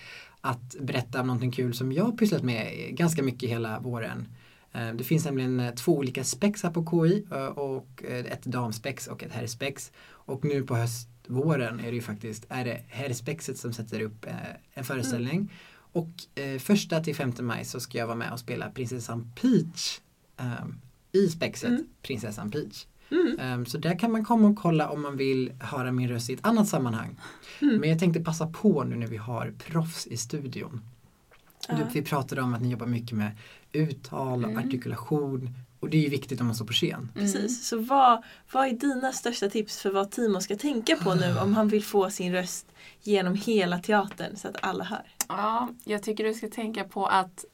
Att 0.42 0.76
berätta 0.80 1.22
om 1.22 1.28
någonting 1.28 1.52
kul 1.52 1.74
som 1.74 1.92
jag 1.92 2.04
har 2.04 2.12
pysslat 2.12 2.44
med 2.44 2.90
ganska 2.96 3.24
mycket 3.24 3.50
hela 3.50 3.80
våren. 3.80 4.28
Eh, 4.72 4.94
Det 4.94 5.04
finns 5.04 5.26
nämligen 5.26 5.60
eh, 5.60 5.74
två 5.74 5.98
olika 5.98 6.24
spex 6.24 6.64
här 6.64 6.72
på 6.72 6.86
KI 6.92 7.26
eh, 7.32 7.46
och 7.46 8.04
ett 8.06 8.44
damspex 8.44 9.08
och 9.08 9.24
ett 9.24 9.32
herrspex. 9.32 9.92
Och 10.10 10.46
nu 10.46 10.64
på 10.64 10.76
höstvåren 10.76 11.80
är 11.80 11.84
det 11.84 11.96
ju 11.96 12.02
faktiskt 12.02 12.46
är 12.50 12.66
det 12.66 12.82
herrspexet 12.88 13.58
som 13.58 13.74
sätter 13.74 14.02
upp 14.02 14.26
en 14.74 14.84
föreställning. 14.84 15.52
Och 15.94 16.10
eh, 16.36 16.60
första 16.60 17.04
till 17.04 17.16
femte 17.16 17.44
maj 17.44 17.66
så 17.66 17.80
ska 17.80 17.98
jag 17.98 18.08
vara 18.08 18.18
med 18.18 18.32
och 18.32 18.40
spela 18.40 18.70
prinsessan 18.70 19.32
Peach 19.42 20.00
i 21.12 21.28
spexet 21.28 21.70
Mm. 21.70 21.88
Prinsessan 22.02 22.52
Peach. 22.52 22.86
Mm. 23.12 23.54
Um, 23.60 23.66
så 23.66 23.78
där 23.78 24.00
kan 24.00 24.12
man 24.12 24.26
komma 24.26 24.48
och 24.48 24.56
kolla 24.58 24.90
om 24.90 25.02
man 25.02 25.18
vill 25.18 25.52
höra 25.60 25.92
min 25.92 26.10
röst 26.10 26.30
i 26.30 26.34
ett 26.34 26.46
annat 26.46 26.68
sammanhang. 26.68 27.20
Mm. 27.62 27.78
Men 27.78 27.90
jag 27.90 28.00
tänkte 28.00 28.22
passa 28.22 28.48
på 28.48 28.84
nu 28.84 28.96
när 28.96 29.08
vi 29.08 29.18
har 29.18 29.54
proffs 29.68 30.08
i 30.08 30.18
studion. 30.18 30.82
Ja. 31.68 31.76
Du, 31.76 31.84
vi 31.94 32.02
pratade 32.02 32.42
om 32.42 32.54
att 32.54 32.62
ni 32.62 32.70
jobbar 32.70 32.86
mycket 32.88 33.18
med 33.18 33.32
uttal 33.72 34.46
och 34.46 34.52
Mm. 34.52 34.66
artikulation 34.68 35.50
och 35.80 35.90
det 35.90 35.98
är 35.98 36.02
ju 36.02 36.10
viktigt 36.10 36.42
om 36.42 36.48
man 36.48 36.56
står 36.56 36.66
på 36.66 36.74
scen. 36.74 36.94
Mm. 36.94 37.10
Precis, 37.14 37.68
så 37.68 37.78
vad, 37.78 38.24
vad 38.52 38.68
är 38.68 38.72
dina 38.72 39.12
största 39.12 39.50
tips 39.50 39.82
för 39.82 39.92
vad 39.92 40.12
Timo 40.12 40.42
ska 40.42 40.56
tänka 40.56 40.96
på 40.96 41.16
nu 41.16 41.38
om 41.38 41.54
han 41.54 41.68
vill 41.68 41.84
få 41.84 42.10
sin 42.10 42.34
röst 42.34 42.68
genom 43.02 43.36
hela 43.36 43.80
teatern 43.80 44.36
så 44.36 44.48
att 44.48 44.56
alla 44.62 44.84
hör? 44.84 45.04
Ja, 45.28 45.70
jag 45.84 46.04
tycker 46.04 46.24
du 46.24 46.34
ska 46.34 46.50
tänka 46.50 46.84
på 46.84 47.06
att 47.06 47.46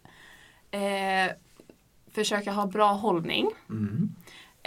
eh, 0.72 1.36
försöka 2.12 2.52
ha 2.52 2.66
bra 2.68 2.94
hållning. 2.94 3.48
Mm. 3.70 4.16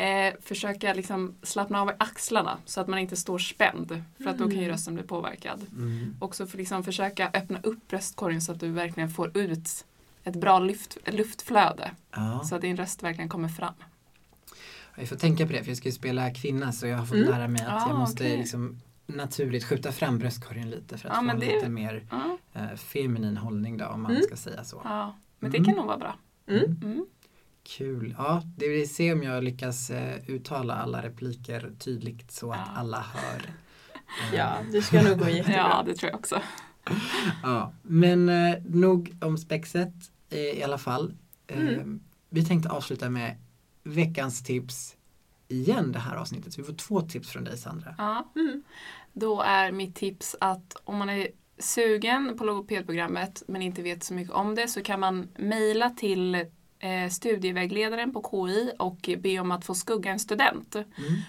Eh, 0.00 0.34
försöka 0.42 0.94
liksom 0.94 1.34
slappna 1.42 1.80
av 1.80 1.90
i 1.90 1.92
axlarna 1.98 2.58
så 2.64 2.80
att 2.80 2.88
man 2.88 2.98
inte 2.98 3.16
står 3.16 3.38
spänd. 3.38 4.02
För 4.18 4.30
att 4.30 4.38
då 4.38 4.44
kan 4.44 4.52
ju 4.56 4.58
Mm. 4.58 4.70
rösten 4.70 4.94
bli 4.94 5.02
påverkad. 5.02 5.66
Mm. 5.72 6.16
Också 6.20 6.46
för 6.46 6.58
liksom 6.58 6.84
försöka 6.84 7.30
öppna 7.34 7.58
upp 7.62 7.88
bröstkorgen 7.88 8.40
så 8.40 8.52
att 8.52 8.60
du 8.60 8.68
verkligen 8.70 9.10
får 9.10 9.36
ut 9.38 9.84
ett 10.24 10.36
bra 10.36 10.58
luft, 10.58 10.96
luftflöde. 11.06 11.90
Ja. 12.10 12.42
Så 12.44 12.54
att 12.54 12.60
din 12.60 12.76
röst 12.76 13.02
verkligen 13.02 13.28
kommer 13.28 13.48
fram. 13.48 13.74
Jag 14.96 15.08
får 15.08 15.16
tänka 15.16 15.46
på 15.46 15.52
det 15.52 15.62
för 15.62 15.70
jag 15.70 15.76
ska 15.76 15.88
ju 15.88 15.92
spela 15.92 16.30
kvinna 16.34 16.72
så 16.72 16.86
jag 16.86 16.98
har 16.98 17.06
fått 17.06 17.16
Mm. 17.16 17.28
lära 17.30 17.48
mig 17.48 17.62
att 17.62 17.82
Ah, 17.82 17.88
jag 17.88 17.98
måste 17.98 18.24
okej. 18.24 18.36
liksom 18.38 18.80
naturligt 19.06 19.64
skjuta 19.64 19.92
fram 19.92 20.18
bröstkorgen 20.18 20.70
lite 20.70 20.98
för 20.98 21.08
att 21.08 21.14
Ja, 21.16 21.22
få 21.22 21.28
en 21.30 21.40
det- 21.40 21.54
lite 21.54 21.68
mer 21.68 22.06
eh, 22.52 22.76
feminin 22.76 23.36
hållning 23.36 23.76
då 23.76 23.86
om 23.86 24.02
man 24.02 24.10
Mm. 24.10 24.22
ska 24.22 24.36
säga 24.36 24.64
så. 24.64 24.80
ja. 24.84 25.14
Men 25.38 25.50
det 25.50 25.58
Mm. 25.58 25.66
kan 25.66 25.76
nog 25.76 25.86
vara 25.86 25.98
bra. 25.98 26.16
Kul. 27.62 28.14
Ja, 28.18 28.42
det 28.56 28.68
vill 28.68 28.94
se 28.94 29.12
om 29.12 29.22
jag 29.22 29.44
lyckas 29.44 29.90
eh, 29.90 30.16
uttala 30.26 30.74
alla 30.74 31.02
repliker 31.02 31.72
tydligt 31.78 32.30
så 32.30 32.50
att 32.52 32.58
Ja. 32.66 32.72
alla 32.76 33.00
hör. 33.00 33.40
Eh, 34.32 34.34
Ja, 34.38 34.56
det 34.72 34.82
ska 34.82 35.02
nog 35.02 35.18
gå 35.18 35.28
jättebra. 35.28 35.56
Ja, 35.56 35.82
det 35.86 35.94
tror 35.94 36.10
jag 36.10 36.18
också. 36.20 36.40
ja. 37.42 37.72
Men 37.82 38.28
eh, 38.28 38.56
nog 38.64 39.16
om 39.20 39.38
spexet 39.38 39.92
eh, 40.30 40.38
i 40.38 40.62
alla 40.62 40.78
fall. 40.78 41.14
Eh, 41.46 41.58
Mm. 41.60 42.00
Vi 42.30 42.44
tänkte 42.44 42.68
avsluta 42.70 43.10
med 43.10 43.36
veckans 43.82 44.42
tips 44.42 44.96
igen 45.48 45.92
det 45.92 45.98
här 45.98 46.16
avsnittet. 46.16 46.52
Så 46.52 46.60
vi 46.60 46.66
får 46.66 46.74
två 46.74 47.00
tips 47.00 47.30
från 47.30 47.44
dig 47.44 47.58
Sandra. 47.58 47.94
Ja. 47.98 48.32
Mm. 48.36 48.62
Då 49.12 49.40
är 49.42 49.72
mitt 49.72 49.94
tips 49.94 50.36
att 50.40 50.76
om 50.84 50.96
man 50.98 51.10
är 51.10 51.28
sugen 51.58 52.34
på 52.38 52.44
logopedprogrammet 52.44 53.42
men 53.48 53.62
inte 53.62 53.82
vet 53.82 54.04
så 54.04 54.14
mycket 54.14 54.32
om 54.34 54.54
det 54.54 54.68
så 54.68 54.82
kan 54.82 55.00
man 55.00 55.28
mejla 55.38 55.90
till 55.90 56.34
eh, 56.34 56.40
studievägledaren 57.10 58.12
på 58.12 58.22
KI 58.48 58.72
och 58.78 59.10
be 59.18 59.38
om 59.38 59.50
att 59.52 59.64
få 59.64 59.74
skugga 59.74 60.10
en 60.10 60.18
student. 60.20 60.74
Mm. 60.74 60.86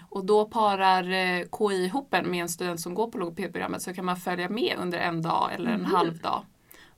Och 0.10 0.26
då 0.26 0.46
parar 0.46 1.04
eh, 1.12 1.46
KI 1.58 1.86
ihop 1.86 2.14
en 2.14 2.32
med 2.32 2.42
en 2.42 2.50
student 2.50 2.80
som 2.82 2.94
går 2.94 3.08
på 3.12 3.18
logopedprogrammet 3.18 3.82
så 3.82 3.94
kan 3.94 4.06
man 4.06 4.18
följa 4.18 4.50
med 4.50 4.76
under 4.80 5.00
en 5.00 5.22
dag 5.22 5.50
eller 5.54 5.72
en 5.72 5.82
Mhm. 5.82 5.92
halv 5.92 6.18
dag. 6.18 6.44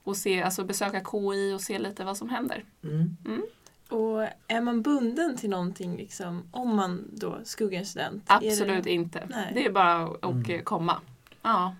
Och 0.04 0.18
se, 0.18 0.42
alltså 0.44 0.63
besöka 0.63 1.00
KI 1.12 1.54
och 1.54 1.62
se 1.62 1.80
lite 1.80 2.04
vad 2.06 2.18
som 2.18 2.30
händer. 2.30 2.63
Mm. 2.84 3.18
Och 3.89 4.28
är 4.48 4.62
man 4.62 4.82
bunden 4.82 5.38
till 5.38 5.50
någonting 5.50 5.98
liksom, 5.98 6.44
om 6.52 6.76
man 6.76 7.08
då 7.13 7.39
skuggar 7.44 7.80
en 7.80 7.86
student? 7.86 8.24
Absolut 8.28 8.84
det, 8.84 8.92
inte. 8.92 9.28
Nej. 9.30 9.52
Det 9.54 9.66
är 9.66 9.72
bara 9.72 10.04
att 10.04 10.24
Mm. 10.24 10.60
och 10.60 10.63
komma. 10.66 11.02
Ja, 11.42 11.76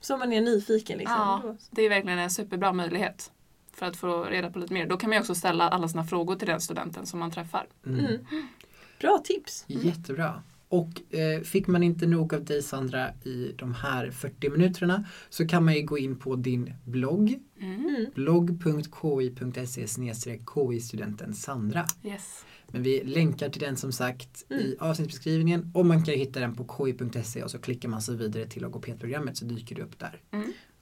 Så 0.00 0.16
man 0.16 0.32
är 0.32 0.40
nyfiken 0.40 0.98
liksom? 0.98 1.16
Ja. 1.18 1.54
Det 1.70 1.82
är 1.82 1.88
verkligen 1.88 2.18
en 2.18 2.30
superbra 2.30 2.72
möjlighet 2.72 3.30
för 3.72 3.86
att 3.86 3.96
få 3.96 4.24
reda 4.24 4.50
på 4.50 4.58
lite 4.58 4.74
mer. 4.74 4.86
Då 4.86 4.96
kan 4.96 5.10
man 5.10 5.16
ju 5.16 5.20
också 5.20 5.34
ställa 5.34 5.68
alla 5.68 5.88
sina 5.88 6.04
frågor 6.04 6.36
till 6.36 6.48
den 6.48 6.60
studenten 6.60 7.06
som 7.06 7.20
man 7.20 7.30
träffar. 7.30 7.66
Mm. 7.86 7.98
Mm. 8.04 8.18
Bra 9.00 9.18
tips! 9.24 9.64
Jättebra. 9.66 10.42
Och 10.68 11.14
eh, 11.14 11.40
fick 11.42 11.66
man 11.66 11.82
inte 11.82 12.06
nog 12.06 12.34
av 12.34 12.44
dig 12.44 12.62
Sandra 12.62 13.08
i 13.24 13.52
de 13.58 13.74
här 13.74 14.10
40 14.10 14.50
minuterna 14.50 15.04
så 15.30 15.46
kan 15.48 15.64
man 15.64 15.74
ju 15.74 15.82
gå 15.82 15.98
in 15.98 16.16
på 16.16 16.36
din 16.36 16.74
blogg 16.84 17.38
Mm. 17.60 17.86
Mm. 17.88 18.06
blogg.ki.se 18.14 19.86
KI-studenten 20.54 21.34
Sandra. 21.34 21.84
Yes. 22.04 22.44
Men 22.68 22.82
vi 22.82 23.02
länkar 23.04 23.48
till 23.48 23.60
den 23.60 23.76
som 23.76 23.92
sagt 23.92 24.44
i 24.48 24.54
Mm. 24.54 24.76
avsnittsbeskrivningen 24.80 25.70
och 25.74 25.86
man 25.86 26.04
kan 26.04 26.14
ju 26.14 26.20
hitta 26.20 26.40
den 26.40 26.56
på 26.56 26.64
ki.se 26.64 27.42
och 27.42 27.50
så 27.50 27.58
klickar 27.58 27.88
man 27.88 28.02
sig 28.02 28.16
vidare 28.16 28.46
till 28.46 28.62
logopedprogrammet 28.62 29.36
så 29.36 29.44
dyker 29.44 29.74
det 29.76 29.82
upp 29.82 29.98
där. 29.98 30.20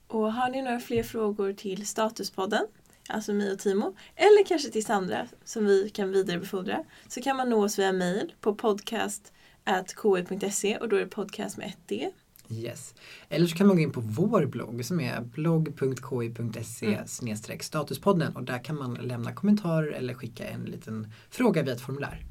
Och 0.06 0.32
har 0.32 0.50
ni 0.50 0.62
några 0.62 0.80
fler 0.80 1.02
frågor 1.02 1.52
till 1.52 1.86
Statuspodden, 1.86 2.66
alltså 3.10 3.32
mig 3.32 3.52
och 3.52 3.58
Timo, 3.58 3.96
eller 4.16 4.44
kanske 4.44 4.70
till 4.70 4.84
Sandra 4.84 5.26
som 5.44 5.66
vi 5.66 5.90
kan 5.90 6.12
vidarebefordra, 6.12 6.84
så 7.08 7.22
kan 7.22 7.36
man 7.36 7.50
nå 7.50 7.64
oss 7.64 7.78
via 7.78 7.92
mail 7.92 8.32
på 8.40 8.54
podcast.ki.se 8.54 10.76
och 10.76 10.88
då 10.88 10.96
är 10.96 11.00
det 11.00 11.06
podcast 11.06 11.56
med 11.56 11.66
ett 11.66 11.78
D. 11.86 12.10
Yes. 12.50 12.94
Eller 13.28 13.46
så 13.46 13.56
kan 13.56 13.66
man 13.66 13.76
gå 13.76 13.82
in 13.82 13.92
på 13.92 14.00
vår 14.00 14.46
blogg 14.46 14.84
som 14.84 15.00
är 15.00 15.20
blogg.ki.se 15.20 16.98
statuspodden 17.60 18.36
och 18.36 18.42
där 18.42 18.64
kan 18.64 18.76
man 18.76 18.94
lämna 18.94 19.32
kommentarer 19.32 19.92
eller 19.92 20.14
skicka 20.14 20.48
en 20.48 20.64
liten 20.64 21.12
fråga 21.30 21.62
via 21.62 21.74
ett 21.74 21.80
formulär. 21.80 22.24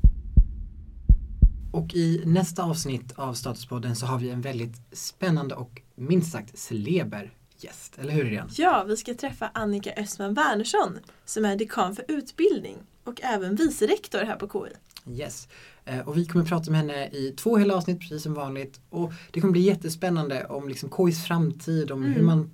Och 1.71 1.95
i 1.95 2.23
nästa 2.25 2.63
avsnitt 2.63 3.13
av 3.15 3.33
Statuspodden 3.33 3.95
så 3.95 4.05
har 4.05 4.19
vi 4.19 4.29
en 4.29 4.41
väldigt 4.41 4.81
spännande 4.91 5.55
och 5.55 5.81
minst 5.95 6.31
sagt 6.31 6.57
celeber 6.57 7.33
gäst, 7.63 7.99
eller 7.99 8.13
hur 8.13 8.25
Irene? 8.25 8.49
Ja, 8.57 8.83
vi 8.87 8.97
ska 8.97 9.13
träffa 9.13 9.51
Annika 9.53 9.93
Östman 9.97 10.33
Wernersson 10.33 10.99
som 11.25 11.45
är 11.45 11.55
dekan 11.55 11.95
för 11.95 12.05
utbildning 12.07 12.77
och 13.03 13.21
även 13.23 13.55
vice 13.55 13.87
rektor 13.87 14.19
här 14.19 14.35
på 14.35 14.47
KI. 14.47 14.73
Yes. 15.19 15.47
Eh, 15.85 15.99
Och 16.07 16.17
vi 16.17 16.25
kommer 16.25 16.45
prata 16.45 16.71
med 16.71 16.79
henne 16.79 17.07
i 17.07 17.33
två 17.37 17.57
hela 17.57 17.75
avsnitt 17.75 17.99
precis 17.99 18.23
som 18.23 18.33
vanligt. 18.33 18.79
Och 18.89 19.13
det 19.31 19.41
kommer 19.41 19.51
bli 19.51 19.61
jättespännande 19.61 20.45
om 20.45 20.69
liksom 20.69 20.89
KIs 20.97 21.25
framtid, 21.25 21.91
om 21.91 22.01
Mm. 22.03 22.13
hur 22.13 22.23
man 22.23 22.51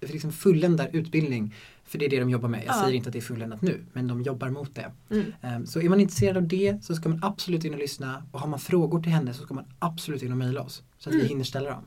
liksom 0.00 0.32
fulländar 0.32 0.90
utbildning. 0.92 1.54
För 1.84 1.98
det 1.98 2.04
är 2.04 2.10
det 2.10 2.20
de 2.20 2.30
jobbar 2.30 2.48
med. 2.48 2.60
Jag 2.66 2.74
Ja. 2.76 2.80
säger 2.82 2.96
inte 2.96 3.08
att 3.08 3.12
det 3.12 3.18
är 3.18 3.20
fulländat 3.20 3.62
nu, 3.62 3.84
men 3.92 4.08
de 4.08 4.22
jobbar 4.22 4.48
mot 4.50 4.74
det. 4.74 4.92
Mm. 5.10 5.32
Eh, 5.42 5.64
Så 5.64 5.80
är 5.80 5.88
man 5.88 6.00
intresserad 6.00 6.36
av 6.36 6.48
det 6.48 6.84
så 6.84 6.94
ska 6.94 7.08
man 7.08 7.24
absolut 7.24 7.64
in 7.64 7.72
och 7.74 7.78
lyssna. 7.80 8.22
Och 8.32 8.40
har 8.40 8.48
man 8.48 8.58
frågor 8.58 9.02
till 9.02 9.12
henne 9.12 9.34
så 9.34 9.42
ska 9.42 9.54
man 9.54 9.64
absolut 9.78 10.22
in 10.22 10.30
och 10.32 10.38
mejla 10.38 10.60
oss. 10.62 10.82
Så 10.98 11.08
att 11.08 11.14
vi 11.14 11.18
Mm. 11.18 11.28
hinner 11.28 11.44
ställa 11.44 11.70
dem. 11.70 11.84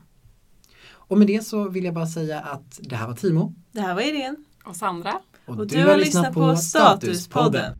Och 1.12 1.18
med 1.18 1.26
det 1.26 1.46
så 1.46 1.68
vill 1.68 1.84
jag 1.84 1.94
bara 1.94 2.06
säga 2.06 2.40
att 2.40 2.80
det 2.82 2.96
här 2.96 3.06
var 3.06 3.14
Timo. 3.14 3.54
Det 3.72 3.80
här 3.80 3.94
var 3.94 4.02
Irene. 4.02 4.36
Och 4.64 4.76
Sandra? 4.76 5.18
Och, 5.46 5.58
Och 5.58 5.66
du 5.66 5.84
har 5.84 5.96
lyssnat 5.96 6.34
på 6.34 6.56
Statuspodden. 6.56 7.74